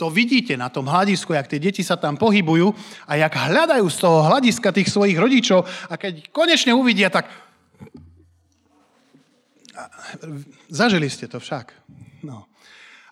to 0.00 0.08
vidíte 0.08 0.56
na 0.56 0.72
tom 0.72 0.88
hľadisku, 0.88 1.36
jak 1.36 1.44
tie 1.44 1.60
deti 1.60 1.84
sa 1.84 1.96
tam 1.96 2.16
pohybujú 2.16 2.72
a 3.04 3.20
jak 3.20 3.36
hľadajú 3.36 3.84
z 3.84 3.98
toho 4.00 4.24
hľadiska 4.32 4.72
tých 4.72 4.88
svojich 4.88 5.20
rodičov 5.20 5.60
a 5.92 5.94
keď 6.00 6.32
konečne 6.32 6.72
uvidia, 6.72 7.12
tak... 7.12 7.28
Zažili 10.72 11.08
ste 11.12 11.28
to 11.28 11.36
však. 11.36 11.72
No. 12.24 12.49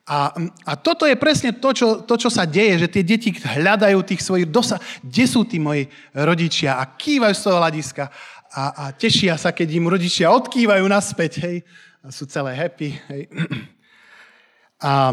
A, 0.09 0.33
a 0.65 0.73
toto 0.81 1.05
je 1.05 1.21
presne 1.21 1.53
to 1.53 1.69
čo, 1.77 1.89
to, 2.09 2.15
čo 2.17 2.33
sa 2.33 2.49
deje, 2.49 2.89
že 2.89 2.89
tie 2.89 3.05
deti 3.05 3.29
hľadajú 3.29 4.01
tých 4.09 4.25
svojich 4.25 4.49
dosa, 4.49 4.81
kde 5.05 5.25
sú 5.29 5.45
tí 5.45 5.61
moji 5.61 5.85
rodičia 6.17 6.81
a 6.81 6.89
kývajú 6.89 7.35
z 7.37 7.45
toho 7.45 7.61
hľadiska 7.61 8.05
a, 8.49 8.65
a 8.73 8.85
tešia 8.97 9.37
sa, 9.37 9.53
keď 9.53 9.69
im 9.77 9.93
rodičia 9.93 10.33
odkývajú 10.33 10.85
naspäť, 10.89 11.33
hej, 11.45 11.57
a 12.01 12.09
sú 12.09 12.25
celé 12.25 12.57
happy, 12.57 12.97
hej. 13.13 13.23
A, 14.79 15.11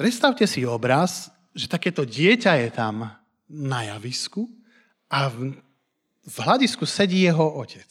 Predstavte 0.00 0.48
si 0.48 0.64
obraz, 0.64 1.28
že 1.52 1.68
takéto 1.68 2.08
dieťa 2.08 2.56
je 2.64 2.68
tam 2.72 3.04
na 3.52 3.80
javisku 3.84 4.48
a 5.12 5.28
v, 5.28 5.60
v 6.24 6.36
hľadisku 6.40 6.88
sedí 6.88 7.28
jeho 7.28 7.44
otec. 7.60 7.84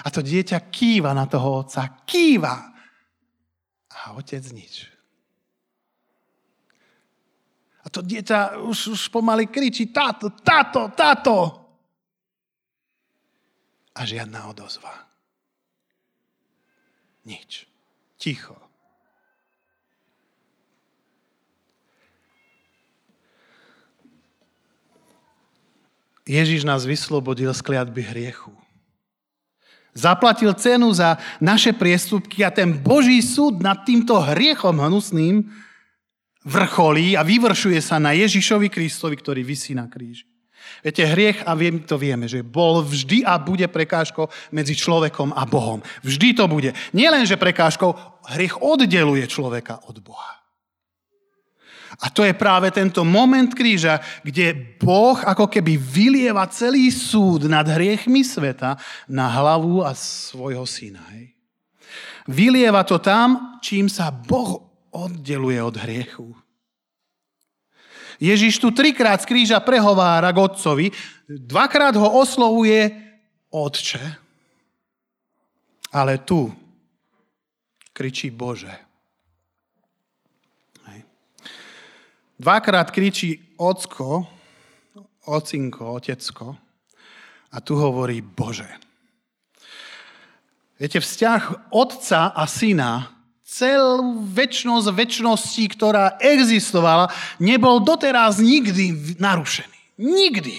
A 0.00 0.08
to 0.08 0.24
dieťa 0.24 0.72
kýva 0.72 1.12
na 1.12 1.28
toho 1.28 1.60
otca, 1.60 2.00
kýva. 2.08 2.73
A 3.94 4.18
otec 4.18 4.42
nič. 4.50 4.90
A 7.84 7.92
to 7.92 8.00
dieťa 8.00 8.64
už, 8.64 8.96
už 8.96 9.02
pomaly 9.12 9.46
kričí, 9.46 9.92
táto, 9.92 10.32
táto, 10.40 10.88
táto. 10.96 11.36
A 13.94 14.02
žiadna 14.02 14.48
odozva. 14.50 14.90
Nič. 17.28 17.68
Ticho. 18.16 18.56
Ježiš 26.24 26.64
nás 26.64 26.88
vyslobodil 26.88 27.52
z 27.52 27.60
kliatby 27.60 28.00
hriechu. 28.00 28.63
Zaplatil 29.94 30.50
cenu 30.58 30.90
za 30.90 31.16
naše 31.38 31.70
priestupky 31.70 32.42
a 32.42 32.50
ten 32.50 32.74
Boží 32.74 33.22
súd 33.22 33.62
nad 33.62 33.86
týmto 33.86 34.18
hriechom 34.18 34.74
hnusným 34.74 35.46
vrcholí 36.44 37.14
a 37.14 37.22
vyvršuje 37.22 37.80
sa 37.80 38.02
na 38.02 38.12
Ježišovi 38.12 38.68
Kristovi, 38.68 39.16
ktorý 39.16 39.46
vysí 39.46 39.72
na 39.72 39.86
kríži. 39.86 40.28
Viete, 40.84 41.04
hriech, 41.04 41.44
a 41.48 41.56
my 41.56 41.84
to 41.88 41.96
vieme, 41.96 42.28
že 42.28 42.44
bol 42.44 42.84
vždy 42.84 43.24
a 43.24 43.40
bude 43.40 43.64
prekážkou 43.68 44.28
medzi 44.52 44.76
človekom 44.76 45.32
a 45.32 45.48
Bohom. 45.48 45.80
Vždy 46.04 46.36
to 46.36 46.44
bude. 46.44 46.76
Nielen, 46.92 47.24
že 47.24 47.40
prekážkou, 47.40 47.96
hriech 48.36 48.60
oddeluje 48.60 49.24
človeka 49.28 49.80
od 49.88 50.00
Boha. 50.04 50.43
A 52.02 52.10
to 52.10 52.26
je 52.26 52.34
práve 52.34 52.70
tento 52.74 53.06
moment 53.06 53.50
kríža, 53.54 54.02
kde 54.26 54.76
Boh 54.82 55.14
ako 55.22 55.46
keby 55.46 55.78
vylieva 55.78 56.46
celý 56.50 56.90
súd 56.90 57.46
nad 57.46 57.66
hriechmi 57.68 58.26
sveta 58.26 58.74
na 59.06 59.30
hlavu 59.30 59.86
a 59.86 59.94
svojho 59.94 60.66
syna. 60.66 61.06
Vylieva 62.26 62.82
to 62.82 62.98
tam, 62.98 63.60
čím 63.62 63.86
sa 63.86 64.10
Boh 64.10 64.58
oddeluje 64.90 65.60
od 65.62 65.76
hriechu. 65.76 66.28
Ježiš 68.22 68.62
tu 68.62 68.70
trikrát 68.70 69.18
z 69.22 69.26
kríža 69.26 69.58
prehovára 69.58 70.30
k 70.30 70.38
otcovi, 70.38 70.86
dvakrát 71.26 71.98
ho 71.98 72.08
oslovuje 72.22 72.94
otče, 73.50 74.02
ale 75.90 76.22
tu 76.22 76.50
kričí 77.94 78.30
Bože. 78.30 78.93
Dvakrát 82.34 82.90
kričí 82.90 83.54
ocko, 83.56 84.26
ocinko, 85.24 85.94
otecko 85.94 86.58
a 87.54 87.56
tu 87.62 87.78
hovorí 87.78 88.20
Bože. 88.20 88.68
Viete, 90.74 90.98
vzťah 90.98 91.70
otca 91.70 92.34
a 92.34 92.42
syna 92.50 93.14
celú 93.46 94.26
väčšnosť 94.26 94.90
väčšnosti, 94.90 95.64
ktorá 95.78 96.18
existovala, 96.18 97.06
nebol 97.38 97.78
doteraz 97.78 98.42
nikdy 98.42 99.14
narušený. 99.22 99.78
Nikdy. 100.02 100.58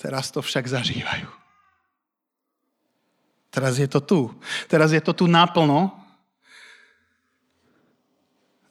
Teraz 0.00 0.32
to 0.32 0.40
však 0.40 0.64
zažívajú. 0.64 1.28
Teraz 3.52 3.76
je 3.76 3.84
to 3.84 4.00
tu. 4.00 4.20
Teraz 4.64 4.96
je 4.96 5.02
to 5.04 5.12
tu 5.12 5.28
naplno. 5.28 5.92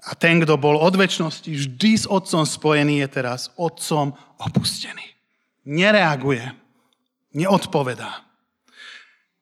A 0.07 0.15
ten, 0.15 0.39
kto 0.39 0.55
bol 0.55 0.79
od 0.79 0.95
väčšnosti 0.95 1.49
vždy 1.51 1.91
s 1.99 2.05
otcom 2.07 2.47
spojený, 2.47 3.03
je 3.03 3.07
teraz 3.19 3.51
otcom 3.59 4.15
opustený. 4.39 5.03
Nereaguje. 5.67 6.55
Neodpovedá. 7.35 8.23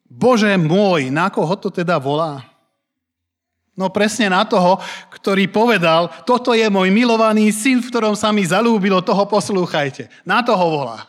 Bože 0.07 0.55
môj, 0.57 1.13
na 1.13 1.29
koho 1.29 1.53
to 1.59 1.69
teda 1.69 1.99
volá? 1.99 2.41
No 3.77 3.93
presne 3.93 4.33
na 4.33 4.41
toho, 4.41 4.81
ktorý 5.13 5.45
povedal, 5.53 6.09
toto 6.25 6.57
je 6.57 6.65
môj 6.65 6.89
milovaný 6.89 7.53
syn, 7.53 7.77
v 7.77 7.93
ktorom 7.93 8.17
sa 8.17 8.33
mi 8.33 8.41
zalúbilo, 8.41 9.05
toho 9.05 9.29
poslúchajte. 9.29 10.09
Na 10.25 10.41
toho 10.41 10.65
volá. 10.65 11.05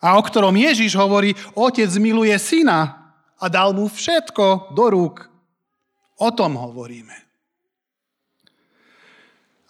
A 0.00 0.16
o 0.16 0.22
ktorom 0.22 0.54
Ježiš 0.54 0.94
hovorí, 0.94 1.34
otec 1.52 1.90
miluje 1.98 2.32
syna 2.40 3.12
a 3.36 3.50
dal 3.50 3.74
mu 3.76 3.90
všetko 3.90 4.72
do 4.72 4.84
rúk. 4.88 5.29
O 6.20 6.28
tom 6.28 6.60
hovoríme. 6.60 7.16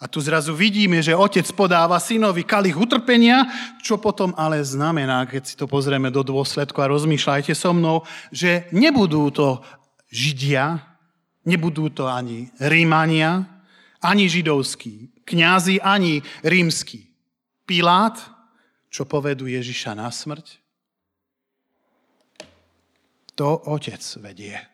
A 0.01 0.09
tu 0.09 0.17
zrazu 0.17 0.57
vidíme, 0.57 0.97
že 0.97 1.13
otec 1.13 1.45
podáva 1.53 2.01
synovi 2.01 2.41
kalich 2.41 2.73
utrpenia, 2.73 3.45
čo 3.85 4.01
potom 4.01 4.33
ale 4.33 4.57
znamená, 4.65 5.29
keď 5.29 5.43
si 5.45 5.53
to 5.53 5.69
pozrieme 5.69 6.09
do 6.09 6.25
dôsledku 6.25 6.81
a 6.81 6.89
rozmýšľajte 6.89 7.53
so 7.53 7.69
mnou, 7.69 8.01
že 8.33 8.65
nebudú 8.73 9.29
to 9.29 9.61
Židia, 10.09 10.81
nebudú 11.45 11.93
to 11.93 12.09
ani 12.09 12.49
Rímania, 12.57 13.45
ani 14.01 14.25
židovskí, 14.25 15.21
kňazi, 15.21 15.77
ani 15.79 16.25
rímsky. 16.41 17.05
Pilát, 17.69 18.17
čo 18.89 19.05
povedú 19.05 19.45
Ježiša 19.45 19.93
na 19.93 20.09
smrť, 20.09 20.57
to 23.37 23.47
otec 23.69 24.01
vedie 24.17 24.70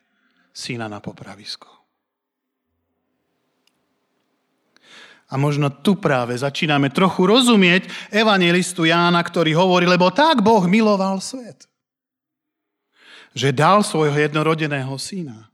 syna 0.57 0.89
na 0.89 0.97
popravisko. 0.97 1.69
A 5.27 5.35
možno 5.35 5.69
tu 5.69 5.99
práve 5.99 6.33
začíname 6.33 6.89
trochu 6.89 7.27
rozumieť 7.27 7.85
evangelistu 8.09 8.87
Jána, 8.87 9.19
ktorý 9.21 9.53
hovorí, 9.53 9.85
lebo 9.85 10.09
tak 10.09 10.39
Boh 10.39 10.63
miloval 10.65 11.19
svet. 11.19 11.67
Že 13.35 13.53
dal 13.53 13.83
svojho 13.83 14.15
jednorodeného 14.15 14.95
syna. 14.97 15.51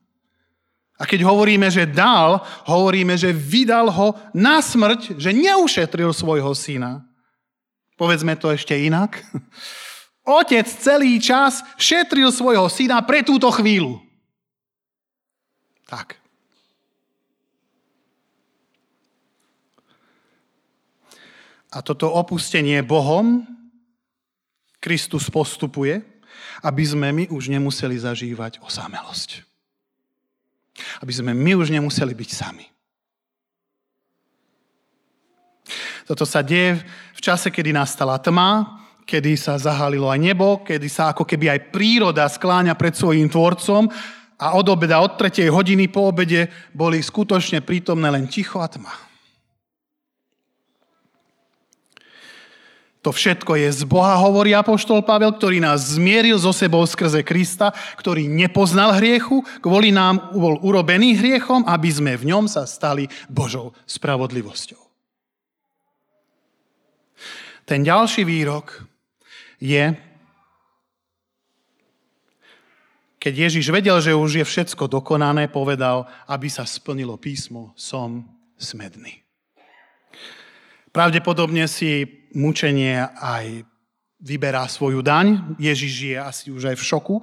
A 1.02 1.10
keď 1.10 1.26
hovoríme, 1.26 1.68
že 1.74 1.90
dal, 1.90 2.38
hovoríme, 2.70 3.18
že 3.18 3.34
vydal 3.34 3.90
ho 3.90 4.14
na 4.32 4.62
smrť, 4.62 5.18
že 5.18 5.34
neušetril 5.34 6.14
svojho 6.14 6.54
syna. 6.54 7.02
Povedzme 7.98 8.38
to 8.38 8.54
ešte 8.54 8.78
inak. 8.78 9.26
Otec 10.24 10.70
celý 10.70 11.18
čas 11.18 11.66
šetril 11.82 12.30
svojho 12.30 12.70
syna 12.70 13.02
pre 13.02 13.26
túto 13.26 13.50
chvíľu. 13.50 14.13
Tak. 15.94 16.18
A 21.70 21.86
toto 21.86 22.10
opustenie 22.10 22.82
Bohom 22.82 23.46
Kristus 24.82 25.30
postupuje, 25.30 26.02
aby 26.66 26.82
sme 26.82 27.14
my 27.14 27.30
už 27.30 27.54
nemuseli 27.54 27.94
zažívať 27.94 28.58
osamelosť. 28.66 29.46
Aby 31.06 31.14
sme 31.14 31.38
my 31.38 31.62
už 31.62 31.70
nemuseli 31.70 32.18
byť 32.18 32.30
sami. 32.34 32.66
Toto 36.10 36.26
sa 36.26 36.42
deje 36.42 36.82
v 37.14 37.22
čase, 37.22 37.54
kedy 37.54 37.70
nastala 37.70 38.18
tma, 38.18 38.82
kedy 39.06 39.38
sa 39.38 39.62
zahalilo 39.62 40.10
aj 40.10 40.20
nebo, 40.20 40.66
kedy 40.66 40.90
sa 40.90 41.14
ako 41.14 41.22
keby 41.22 41.54
aj 41.54 41.70
príroda 41.70 42.26
skláňa 42.26 42.74
pred 42.74 42.98
svojím 42.98 43.30
tvorcom 43.30 43.94
a 44.38 44.58
od 44.58 44.68
obeda, 44.70 45.00
od 45.00 45.16
tretej 45.16 45.50
hodiny 45.50 45.88
po 45.88 46.10
obede 46.10 46.50
boli 46.74 47.00
skutočne 47.00 47.62
prítomné 47.62 48.10
len 48.10 48.26
ticho 48.28 48.60
a 48.60 48.68
tma. 48.68 48.94
To 53.04 53.12
všetko 53.12 53.60
je 53.60 53.68
z 53.68 53.84
Boha, 53.84 54.16
hovorí 54.16 54.56
Apoštol 54.56 55.04
Pavel, 55.04 55.36
ktorý 55.36 55.60
nás 55.60 56.00
zmieril 56.00 56.40
so 56.40 56.56
sebou 56.56 56.88
skrze 56.88 57.20
Krista, 57.20 57.76
ktorý 58.00 58.32
nepoznal 58.32 58.96
hriechu, 58.96 59.44
kvôli 59.60 59.92
nám 59.92 60.32
bol 60.32 60.56
urobený 60.64 61.20
hriechom, 61.20 61.68
aby 61.68 61.92
sme 61.92 62.16
v 62.16 62.32
ňom 62.32 62.48
sa 62.48 62.64
stali 62.64 63.12
Božou 63.28 63.76
spravodlivosťou. 63.84 64.80
Ten 67.68 67.84
ďalší 67.84 68.24
výrok 68.24 68.88
je, 69.60 69.96
keď 73.24 73.48
Ježiš 73.48 73.72
vedel, 73.72 73.96
že 74.04 74.12
už 74.12 74.44
je 74.44 74.44
všetko 74.44 74.92
dokonané, 74.92 75.48
povedal, 75.48 76.04
aby 76.28 76.52
sa 76.52 76.68
splnilo 76.68 77.16
písmo, 77.16 77.72
som 77.80 78.28
smedný. 78.60 79.24
Pravdepodobne 80.92 81.64
si 81.72 82.04
mučenie 82.36 83.00
aj 83.16 83.64
vyberá 84.20 84.68
svoju 84.68 85.00
daň. 85.00 85.56
Ježiš 85.56 85.94
je 86.04 86.18
asi 86.20 86.52
už 86.52 86.76
aj 86.76 86.78
v 86.78 86.84
šoku, 86.84 87.16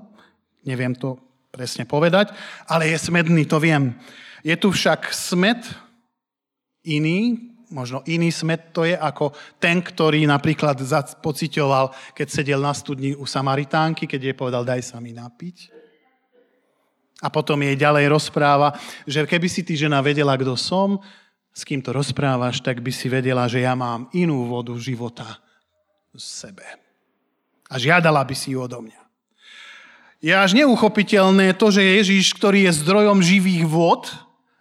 neviem 0.65 0.97
to 0.97 1.21
presne 1.53 1.85
povedať, 1.85 2.33
ale 2.65 2.89
je 2.89 2.97
smedný, 2.97 3.45
to 3.45 3.61
viem. 3.61 3.93
Je 4.41 4.57
tu 4.57 4.73
však 4.73 5.13
smet 5.13 5.61
iný, 6.81 7.53
možno 7.69 8.01
iný 8.09 8.33
smet 8.33 8.73
to 8.73 8.89
je 8.89 8.97
ako 8.97 9.37
ten, 9.61 9.85
ktorý 9.85 10.25
napríklad 10.25 10.81
pocitoval, 11.21 11.93
keď 12.17 12.27
sedel 12.33 12.61
na 12.65 12.73
studni 12.73 13.13
u 13.13 13.29
Samaritánky, 13.29 14.09
keď 14.09 14.33
jej 14.33 14.37
povedal, 14.37 14.65
daj 14.65 14.81
sa 14.81 14.97
mi 14.97 15.13
napiť. 15.13 15.80
A 17.21 17.29
potom 17.29 17.61
jej 17.61 17.77
ďalej 17.77 18.09
rozpráva, 18.09 18.73
že 19.05 19.29
keby 19.29 19.49
si 19.49 19.61
ty 19.61 19.77
žena 19.77 20.01
vedela, 20.01 20.37
kto 20.41 20.57
som, 20.57 21.05
s 21.53 21.67
kým 21.69 21.85
to 21.85 21.93
rozprávaš, 21.93 22.65
tak 22.65 22.81
by 22.81 22.89
si 22.89 23.13
vedela, 23.13 23.45
že 23.45 23.61
ja 23.61 23.77
mám 23.77 24.09
inú 24.17 24.49
vodu 24.49 24.73
života 24.81 25.41
v 26.15 26.21
sebe. 26.21 26.65
A 27.69 27.77
žiadala 27.77 28.25
by 28.25 28.35
si 28.35 28.57
ju 28.57 28.65
odo 28.65 28.81
mňa. 28.81 29.01
Je 30.21 30.37
až 30.37 30.53
neuchopiteľné 30.53 31.57
to, 31.57 31.73
že 31.73 31.81
Ježíš, 31.81 32.37
ktorý 32.37 32.69
je 32.69 32.77
zdrojom 32.85 33.25
živých 33.25 33.65
vod 33.65 34.13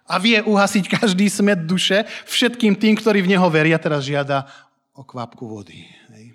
a 0.08 0.16
vie 0.16 0.40
uhasiť 0.40 0.84
každý 0.88 1.28
smet 1.28 1.68
duše, 1.68 2.08
všetkým 2.24 2.74
tým, 2.74 2.96
ktorí 2.96 3.20
v 3.20 3.36
Neho 3.36 3.48
veria, 3.52 3.76
teraz 3.76 4.08
žiada 4.08 4.48
o 4.96 5.04
kvapku 5.04 5.44
vody. 5.44 5.84
Hej. 6.16 6.29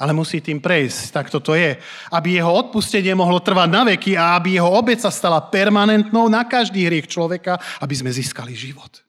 Ale 0.00 0.16
musí 0.16 0.40
tým 0.40 0.64
prejsť, 0.64 1.12
tak 1.12 1.28
toto 1.28 1.52
je. 1.52 1.76
Aby 2.08 2.40
jeho 2.40 2.48
odpustenie 2.48 3.12
mohlo 3.12 3.44
trvať 3.44 3.68
na 3.68 3.82
veky 3.84 4.16
a 4.16 4.40
aby 4.40 4.56
jeho 4.56 4.72
obec 4.72 4.96
sa 4.96 5.12
stala 5.12 5.44
permanentnou 5.44 6.32
na 6.32 6.48
každý 6.48 6.88
hriech 6.88 7.04
človeka, 7.04 7.60
aby 7.84 7.92
sme 7.92 8.08
získali 8.08 8.56
život 8.56 9.04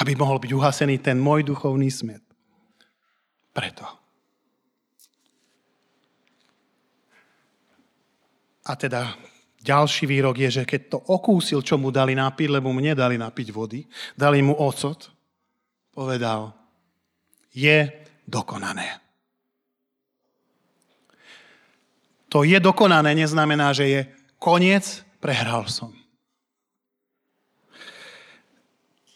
aby 0.00 0.16
mohol 0.16 0.40
byť 0.40 0.52
uhasený 0.56 1.04
ten 1.04 1.20
môj 1.20 1.44
duchovný 1.44 1.92
smet. 1.92 2.24
Preto. 3.52 3.84
A 8.64 8.72
teda 8.78 9.12
ďalší 9.60 10.08
výrok 10.08 10.38
je, 10.38 10.62
že 10.62 10.64
keď 10.64 10.80
to 10.96 10.98
okúsil, 11.12 11.60
čo 11.60 11.76
mu 11.76 11.92
dali 11.92 12.16
napiť, 12.16 12.48
lebo 12.48 12.72
mu 12.72 12.80
nedali 12.80 13.20
napiť 13.20 13.52
vody, 13.52 13.84
dali 14.16 14.40
mu 14.40 14.56
ocot, 14.56 15.12
povedal, 15.92 16.56
je 17.52 17.84
dokonané. 18.26 19.00
To 22.32 22.48
je 22.48 22.56
dokonané 22.56 23.12
neznamená, 23.12 23.76
že 23.76 23.84
je 23.88 24.00
koniec, 24.40 25.04
prehral 25.20 25.68
som. 25.68 25.92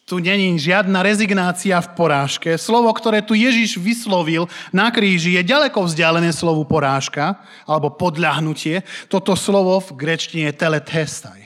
tu 0.06 0.22
není 0.22 0.54
žiadna 0.54 1.02
rezignácia 1.02 1.82
v 1.82 1.98
porážke. 1.98 2.54
Slovo, 2.54 2.86
ktoré 2.94 3.26
tu 3.26 3.34
Ježiš 3.34 3.74
vyslovil 3.74 4.46
na 4.70 4.94
kríži, 4.94 5.34
je 5.34 5.42
ďaleko 5.42 5.82
vzdialené 5.82 6.30
slovu 6.30 6.62
porážka 6.62 7.42
alebo 7.66 7.90
podľahnutie. 7.90 8.86
Toto 9.10 9.34
slovo 9.34 9.82
v 9.82 9.98
grečtine 9.98 10.54
je 10.54 10.62
teletestaj. 10.62 11.45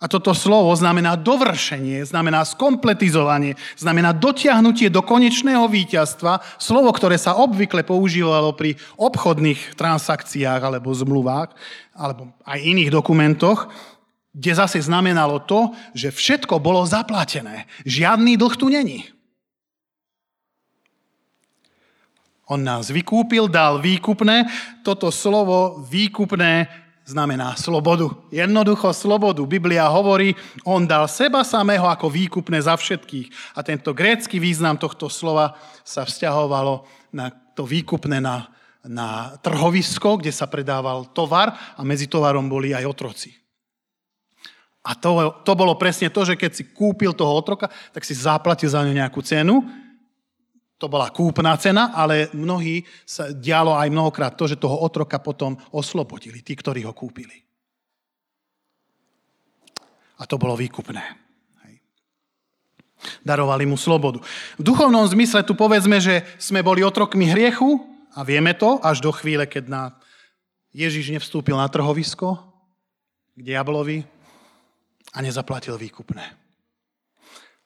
A 0.00 0.08
toto 0.08 0.32
slovo 0.32 0.72
znamená 0.72 1.12
dovršenie, 1.12 2.00
znamená 2.08 2.40
skompletizovanie, 2.48 3.60
znamená 3.76 4.16
dotiahnutie 4.16 4.88
do 4.88 5.04
konečného 5.04 5.68
víťazstva. 5.68 6.40
Slovo, 6.56 6.88
ktoré 6.96 7.20
sa 7.20 7.36
obvykle 7.36 7.84
používalo 7.84 8.56
pri 8.56 8.80
obchodných 8.96 9.76
transakciách 9.76 10.60
alebo 10.64 10.96
zmluvách, 10.96 11.52
alebo 11.92 12.32
aj 12.48 12.58
iných 12.64 12.88
dokumentoch, 12.88 13.68
kde 14.32 14.52
zase 14.56 14.80
znamenalo 14.80 15.44
to, 15.44 15.76
že 15.92 16.08
všetko 16.08 16.56
bolo 16.64 16.80
zaplatené. 16.88 17.68
Žiadny 17.84 18.40
dlh 18.40 18.54
tu 18.56 18.72
není. 18.72 19.04
On 22.50 22.58
nás 22.58 22.90
vykúpil, 22.90 23.46
dal 23.46 23.78
výkupné. 23.78 24.48
Toto 24.82 25.14
slovo 25.14 25.86
výkupné 25.86 26.66
znamená 27.10 27.58
slobodu. 27.58 28.30
Jednoducho 28.30 28.94
slobodu. 28.94 29.42
Biblia 29.42 29.90
hovorí, 29.90 30.38
on 30.62 30.86
dal 30.86 31.10
seba 31.10 31.42
samého 31.42 31.90
ako 31.90 32.06
výkupné 32.06 32.62
za 32.62 32.78
všetkých. 32.78 33.58
A 33.58 33.66
tento 33.66 33.90
grécky 33.90 34.38
význam 34.38 34.78
tohto 34.78 35.10
slova 35.10 35.58
sa 35.82 36.06
vzťahovalo 36.06 36.86
na 37.10 37.34
to 37.58 37.66
výkupné 37.66 38.22
na, 38.22 38.46
na 38.86 39.34
trhovisko, 39.42 40.22
kde 40.22 40.30
sa 40.30 40.46
predával 40.46 41.10
tovar 41.10 41.52
a 41.74 41.82
medzi 41.82 42.06
tovarom 42.06 42.46
boli 42.46 42.70
aj 42.70 42.86
otroci. 42.86 43.34
A 44.80 44.96
to, 44.96 45.44
to 45.44 45.52
bolo 45.52 45.76
presne 45.76 46.08
to, 46.08 46.24
že 46.24 46.40
keď 46.40 46.50
si 46.56 46.64
kúpil 46.72 47.12
toho 47.12 47.36
otroka, 47.36 47.68
tak 47.92 48.00
si 48.06 48.16
zaplatil 48.16 48.72
za 48.72 48.80
ňu 48.80 48.96
nejakú 48.96 49.20
cenu 49.20 49.60
to 50.80 50.88
bola 50.88 51.12
kúpna 51.12 51.52
cena, 51.60 51.92
ale 51.92 52.32
mnohí 52.32 52.80
sa 53.04 53.28
dialo 53.28 53.76
aj 53.76 53.92
mnohokrát 53.92 54.32
to, 54.32 54.48
že 54.48 54.56
toho 54.56 54.80
otroka 54.80 55.20
potom 55.20 55.60
oslobodili, 55.76 56.40
tí, 56.40 56.56
ktorí 56.56 56.88
ho 56.88 56.96
kúpili. 56.96 57.36
A 60.16 60.24
to 60.24 60.40
bolo 60.40 60.56
výkupné. 60.56 61.04
Darovali 63.24 63.68
mu 63.68 63.76
slobodu. 63.76 64.20
V 64.56 64.62
duchovnom 64.64 65.04
zmysle 65.04 65.44
tu 65.44 65.52
povedzme, 65.52 66.00
že 66.00 66.24
sme 66.40 66.64
boli 66.64 66.80
otrokmi 66.80 67.28
hriechu 67.28 67.80
a 68.16 68.24
vieme 68.24 68.56
to 68.56 68.80
až 68.80 69.04
do 69.04 69.12
chvíle, 69.12 69.44
keď 69.44 69.64
na 69.68 69.82
Ježiš 70.72 71.12
nevstúpil 71.12 71.56
na 71.56 71.68
trhovisko 71.68 72.40
k 73.36 73.40
diablovi 73.40 74.04
a 75.16 75.18
nezaplatil 75.24 75.80
výkupné 75.80 76.39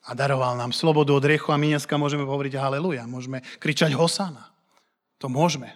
a 0.04 0.10
daroval 0.12 0.60
nám 0.60 0.76
slobodu 0.76 1.16
od 1.16 1.24
riechu 1.24 1.48
a 1.48 1.56
my 1.56 1.76
dneska 1.76 1.96
môžeme 1.96 2.28
hovoriť 2.28 2.60
haleluja, 2.60 3.08
môžeme 3.08 3.40
kričať 3.56 3.96
hosana. 3.96 4.52
To 5.18 5.32
môžeme. 5.32 5.72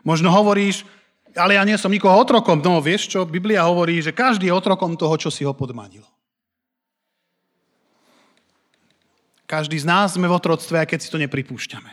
Možno 0.00 0.32
hovoríš, 0.32 0.88
ale 1.36 1.60
ja 1.60 1.62
nie 1.68 1.76
som 1.76 1.92
nikoho 1.92 2.16
otrokom. 2.16 2.64
No 2.64 2.80
vieš 2.80 3.12
čo, 3.12 3.28
Biblia 3.28 3.68
hovorí, 3.68 4.00
že 4.00 4.16
každý 4.16 4.48
je 4.48 4.56
otrokom 4.56 4.96
toho, 4.96 5.14
čo 5.20 5.28
si 5.28 5.44
ho 5.44 5.52
podmanil. 5.52 6.02
Každý 9.44 9.82
z 9.82 9.86
nás 9.86 10.14
sme 10.14 10.30
v 10.30 10.36
otroctve, 10.38 10.78
aj 10.80 10.88
keď 10.94 10.98
si 11.02 11.10
to 11.10 11.18
nepripúšťame. 11.18 11.90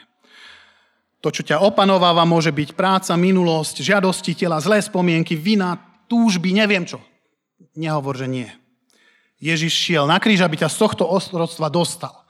To, 1.26 1.34
čo 1.34 1.42
ťa 1.42 1.66
opanováva, 1.66 2.22
môže 2.24 2.54
byť 2.54 2.78
práca, 2.78 3.18
minulosť, 3.18 3.82
žiadosti 3.82 4.38
tela, 4.38 4.62
zlé 4.62 4.78
spomienky, 4.78 5.34
vina, 5.34 5.74
túžby, 6.06 6.54
neviem 6.54 6.86
čo. 6.86 7.02
Nehovor, 7.74 8.14
že 8.14 8.30
nie. 8.30 8.50
Ježiš 9.38 9.74
šiel 9.74 10.10
na 10.10 10.18
kríž, 10.18 10.42
aby 10.42 10.58
ťa 10.58 10.70
z 10.70 10.78
tohto 10.82 11.04
otroctva 11.06 11.70
dostal. 11.70 12.26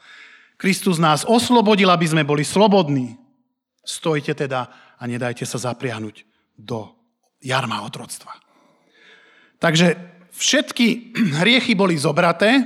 Kristus 0.60 0.98
nás 0.98 1.24
oslobodil, 1.24 1.88
aby 1.88 2.04
sme 2.04 2.28
boli 2.28 2.44
slobodní. 2.44 3.16
Stojte 3.86 4.36
teda 4.36 4.68
a 4.98 5.04
nedajte 5.06 5.46
sa 5.48 5.62
zapriahnuť 5.62 6.26
do 6.58 6.92
jarma 7.40 7.86
otroctva. 7.86 8.34
Takže 9.62 9.96
všetky 10.34 11.14
hriechy 11.42 11.78
boli 11.78 11.96
zobraté, 11.96 12.66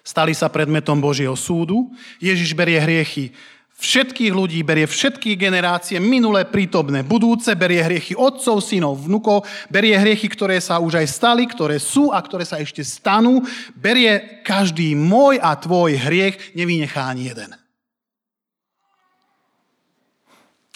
stali 0.00 0.32
sa 0.32 0.48
predmetom 0.48 0.98
Božieho 0.98 1.36
súdu. 1.36 1.92
Ježiš 2.22 2.56
berie 2.56 2.80
hriechy 2.80 3.36
všetkých 3.80 4.32
ľudí, 4.36 4.60
berie 4.60 4.84
všetky 4.84 5.40
generácie, 5.40 5.96
minulé, 5.96 6.44
prítomné, 6.44 7.00
budúce, 7.00 7.56
berie 7.56 7.80
hriechy 7.80 8.12
otcov, 8.12 8.60
synov, 8.60 9.00
vnukov, 9.08 9.48
berie 9.72 9.96
hriechy, 9.96 10.28
ktoré 10.28 10.60
sa 10.60 10.76
už 10.76 11.00
aj 11.00 11.06
stali, 11.08 11.48
ktoré 11.48 11.80
sú 11.80 12.12
a 12.12 12.20
ktoré 12.20 12.44
sa 12.44 12.60
ešte 12.60 12.84
stanú, 12.84 13.40
berie 13.72 14.44
každý 14.44 14.92
môj 14.92 15.40
a 15.40 15.56
tvoj 15.56 15.96
hriech, 15.96 16.52
nevynechá 16.52 17.08
ani 17.08 17.32
jeden. 17.32 17.56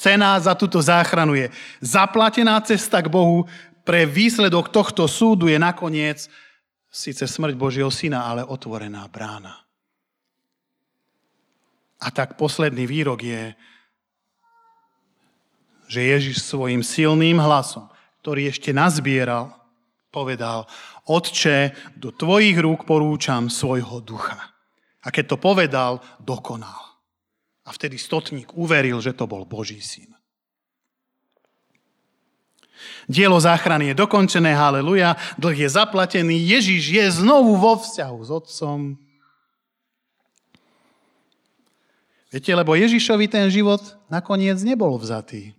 Cena 0.00 0.36
za 0.40 0.56
túto 0.56 0.80
záchranu 0.80 1.36
je 1.36 1.52
zaplatená 1.84 2.56
cesta 2.64 3.04
k 3.04 3.12
Bohu, 3.12 3.44
pre 3.84 4.08
výsledok 4.08 4.72
tohto 4.72 5.04
súdu 5.04 5.44
je 5.44 5.60
nakoniec 5.60 6.24
síce 6.88 7.28
smrť 7.28 7.52
Božieho 7.52 7.92
syna, 7.92 8.24
ale 8.24 8.40
otvorená 8.40 9.04
brána. 9.12 9.63
A 12.04 12.12
tak 12.12 12.36
posledný 12.36 12.84
výrok 12.84 13.24
je, 13.24 13.56
že 15.88 16.00
Ježiš 16.04 16.44
svojim 16.44 16.84
silným 16.84 17.40
hlasom, 17.40 17.88
ktorý 18.20 18.52
ešte 18.52 18.76
nazbieral, 18.76 19.56
povedal, 20.12 20.68
Otče, 21.08 21.72
do 21.96 22.12
tvojich 22.12 22.56
rúk 22.60 22.84
porúčam 22.84 23.48
svojho 23.48 24.04
ducha. 24.04 24.52
A 25.04 25.12
keď 25.12 25.36
to 25.36 25.36
povedal, 25.36 25.92
dokonal. 26.20 26.80
A 27.64 27.72
vtedy 27.72 27.96
stotník 28.00 28.52
uveril, 28.56 29.00
že 29.00 29.16
to 29.16 29.24
bol 29.24 29.44
Boží 29.44 29.80
syn. 29.80 30.12
Dielo 33.08 33.36
záchrany 33.36 33.92
je 33.92 34.00
dokončené, 34.00 34.56
haleluja, 34.56 35.16
dlh 35.36 35.56
je 35.56 35.68
zaplatený, 35.68 36.36
Ježiš 36.36 36.82
je 36.88 37.04
znovu 37.20 37.56
vo 37.56 37.76
vzťahu 37.80 38.18
s 38.24 38.30
Otcom, 38.32 38.96
Viete, 42.34 42.50
lebo 42.50 42.74
Ježišovi 42.74 43.30
ten 43.30 43.46
život 43.46 43.78
nakoniec 44.10 44.58
nebol 44.66 44.98
vzatý, 44.98 45.54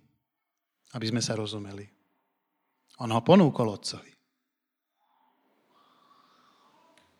aby 0.92 1.08
sme 1.08 1.24
sa 1.24 1.32
rozumeli. 1.32 1.88
On 3.00 3.08
ho 3.08 3.20
ponúkol 3.24 3.80
otcovi. 3.80 4.12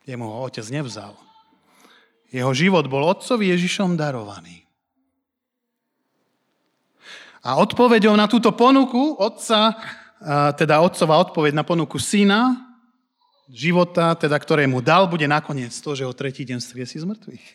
Jemu 0.04 0.28
ho 0.28 0.44
otec 0.44 0.60
nevzal. 0.68 1.16
Jeho 2.28 2.52
život 2.52 2.84
bol 2.84 3.08
otcovi 3.08 3.48
Ježišom 3.56 3.96
darovaný. 3.96 4.68
A 7.40 7.56
odpovedou 7.56 8.12
na 8.12 8.28
túto 8.28 8.52
ponuku 8.52 9.16
otca, 9.16 9.72
teda 10.60 10.84
otcová 10.84 11.16
odpoveď 11.24 11.56
na 11.56 11.64
ponuku 11.64 11.96
syna, 11.96 12.60
života, 13.48 14.12
teda 14.20 14.36
ktorému 14.36 14.84
dal, 14.84 15.08
bude 15.08 15.24
nakoniec 15.24 15.72
to, 15.72 15.96
že 15.96 16.04
o 16.04 16.12
tretí 16.12 16.44
deň 16.44 16.60
striesi 16.60 17.00
z 17.00 17.08
mŕtvych. 17.08 17.46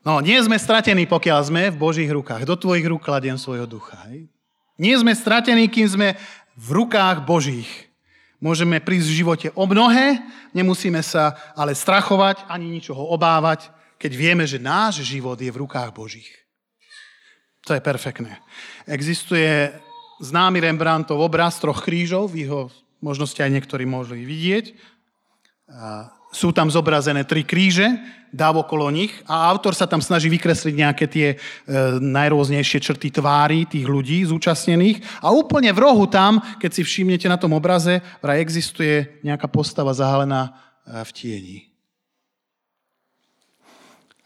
No, 0.00 0.24
nie 0.24 0.40
sme 0.40 0.56
stratení, 0.56 1.04
pokiaľ 1.04 1.40
sme 1.44 1.62
v 1.68 1.76
Božích 1.76 2.08
rukách. 2.08 2.48
Do 2.48 2.56
tvojich 2.56 2.88
rúk 2.88 3.04
kladiem 3.04 3.36
svojho 3.36 3.68
ducha. 3.68 4.00
Hej? 4.08 4.32
Nie 4.80 4.96
sme 4.96 5.12
stratení, 5.12 5.68
kým 5.68 5.84
sme 5.84 6.08
v 6.56 6.68
rukách 6.72 7.28
Božích. 7.28 7.68
Môžeme 8.40 8.80
prísť 8.80 9.08
v 9.12 9.18
živote 9.20 9.48
o 9.52 9.68
mnohé, 9.68 10.16
nemusíme 10.56 11.04
sa 11.04 11.36
ale 11.52 11.76
strachovať 11.76 12.48
ani 12.48 12.72
ničoho 12.72 13.12
obávať, 13.12 13.68
keď 14.00 14.12
vieme, 14.16 14.48
že 14.48 14.56
náš 14.56 15.04
život 15.04 15.36
je 15.36 15.52
v 15.52 15.60
rukách 15.60 15.92
Božích. 15.92 16.32
To 17.68 17.76
je 17.76 17.84
perfektné. 17.84 18.40
Existuje 18.88 19.76
známy 20.24 20.64
Rembrandtov 20.64 21.20
obraz 21.20 21.60
troch 21.60 21.84
krížov, 21.84 22.32
vy 22.32 22.48
ho 22.48 22.72
možno 23.04 23.28
ste 23.28 23.44
aj 23.44 23.52
niektorí 23.60 23.84
mohli 23.84 24.24
vidieť. 24.24 24.72
Sú 26.32 26.56
tam 26.56 26.72
zobrazené 26.72 27.28
tri 27.28 27.44
kríže, 27.44 28.00
dáv 28.30 28.62
okolo 28.62 28.90
nich 28.90 29.12
a 29.26 29.50
autor 29.50 29.74
sa 29.74 29.90
tam 29.90 29.98
snaží 29.98 30.30
vykresliť 30.30 30.74
nejaké 30.74 31.04
tie 31.10 31.28
e, 31.34 31.36
najrôznejšie 31.98 32.78
črty 32.78 33.10
tvári 33.10 33.66
tých 33.66 33.86
ľudí 33.86 34.22
zúčastnených. 34.26 35.02
A 35.22 35.34
úplne 35.34 35.74
v 35.74 35.82
rohu 35.82 36.06
tam, 36.06 36.38
keď 36.62 36.70
si 36.70 36.82
všimnete 36.86 37.26
na 37.26 37.36
tom 37.36 37.52
obraze, 37.54 37.98
vraj 38.22 38.38
existuje 38.38 39.20
nejaká 39.26 39.50
postava 39.50 39.90
zahalená 39.90 40.50
e, 40.86 41.02
v 41.02 41.10
tieni. 41.10 41.58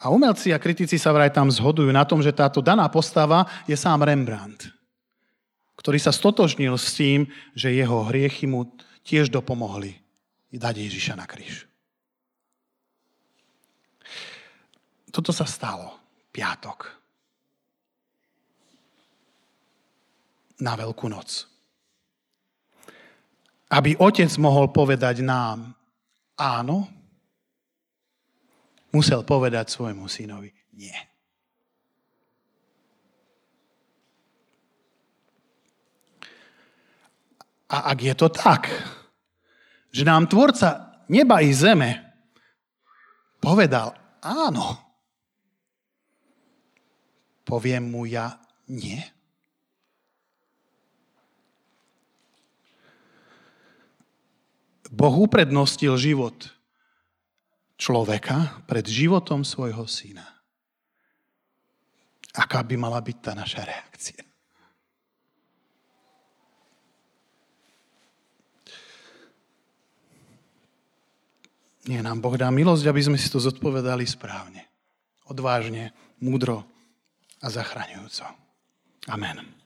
A 0.04 0.12
umelci 0.12 0.52
a 0.52 0.60
kritici 0.60 1.00
sa 1.00 1.16
vraj 1.16 1.32
tam 1.32 1.48
zhodujú 1.48 1.88
na 1.88 2.04
tom, 2.04 2.20
že 2.20 2.36
táto 2.36 2.60
daná 2.60 2.84
postava 2.92 3.48
je 3.64 3.72
sám 3.72 4.04
Rembrandt, 4.04 4.68
ktorý 5.80 5.96
sa 5.96 6.12
stotožnil 6.12 6.76
s 6.76 6.92
tým, 6.92 7.24
že 7.56 7.72
jeho 7.72 8.04
hriechy 8.12 8.44
mu 8.44 8.68
tiež 9.00 9.32
dopomohli 9.32 9.96
dať 10.52 10.74
Ježiša 10.86 11.16
na 11.16 11.24
kríž. 11.24 11.73
Toto 15.14 15.30
sa 15.30 15.46
stalo. 15.46 15.94
Piatok. 16.34 16.90
Na 20.66 20.74
Veľkú 20.74 21.06
noc. 21.06 21.46
Aby 23.70 23.94
otec 23.94 24.30
mohol 24.42 24.74
povedať 24.74 25.22
nám 25.22 25.70
áno, 26.34 26.90
musel 28.90 29.22
povedať 29.22 29.70
svojmu 29.70 30.10
synovi 30.10 30.50
nie. 30.74 30.94
A 37.70 37.90
ak 37.90 37.98
je 37.98 38.14
to 38.14 38.30
tak, 38.30 38.70
že 39.90 40.06
nám 40.06 40.30
tvorca 40.30 41.02
neba 41.10 41.42
i 41.42 41.50
zeme 41.50 42.02
povedal 43.42 43.94
áno, 44.22 44.83
poviem 47.44 47.92
mu 47.92 48.08
ja 48.08 48.40
nie? 48.68 49.00
Boh 54.94 55.26
uprednostil 55.26 55.98
život 55.98 56.54
človeka 57.74 58.62
pred 58.64 58.86
životom 58.86 59.42
svojho 59.42 59.84
syna. 59.90 60.24
Aká 62.34 62.62
by 62.62 62.74
mala 62.78 62.98
byť 63.02 63.16
tá 63.18 63.32
naša 63.34 63.62
reakcia? 63.66 64.22
Nie 71.84 72.00
nám 72.00 72.24
Boh 72.24 72.32
dá 72.40 72.48
milosť, 72.48 72.88
aby 72.88 73.02
sme 73.04 73.18
si 73.20 73.28
to 73.28 73.36
zodpovedali 73.36 74.08
správne. 74.08 74.64
Odvážne, 75.28 75.92
múdro 76.16 76.64
a 77.44 77.50
zachraňujúco. 77.50 78.24
Amen. 79.08 79.63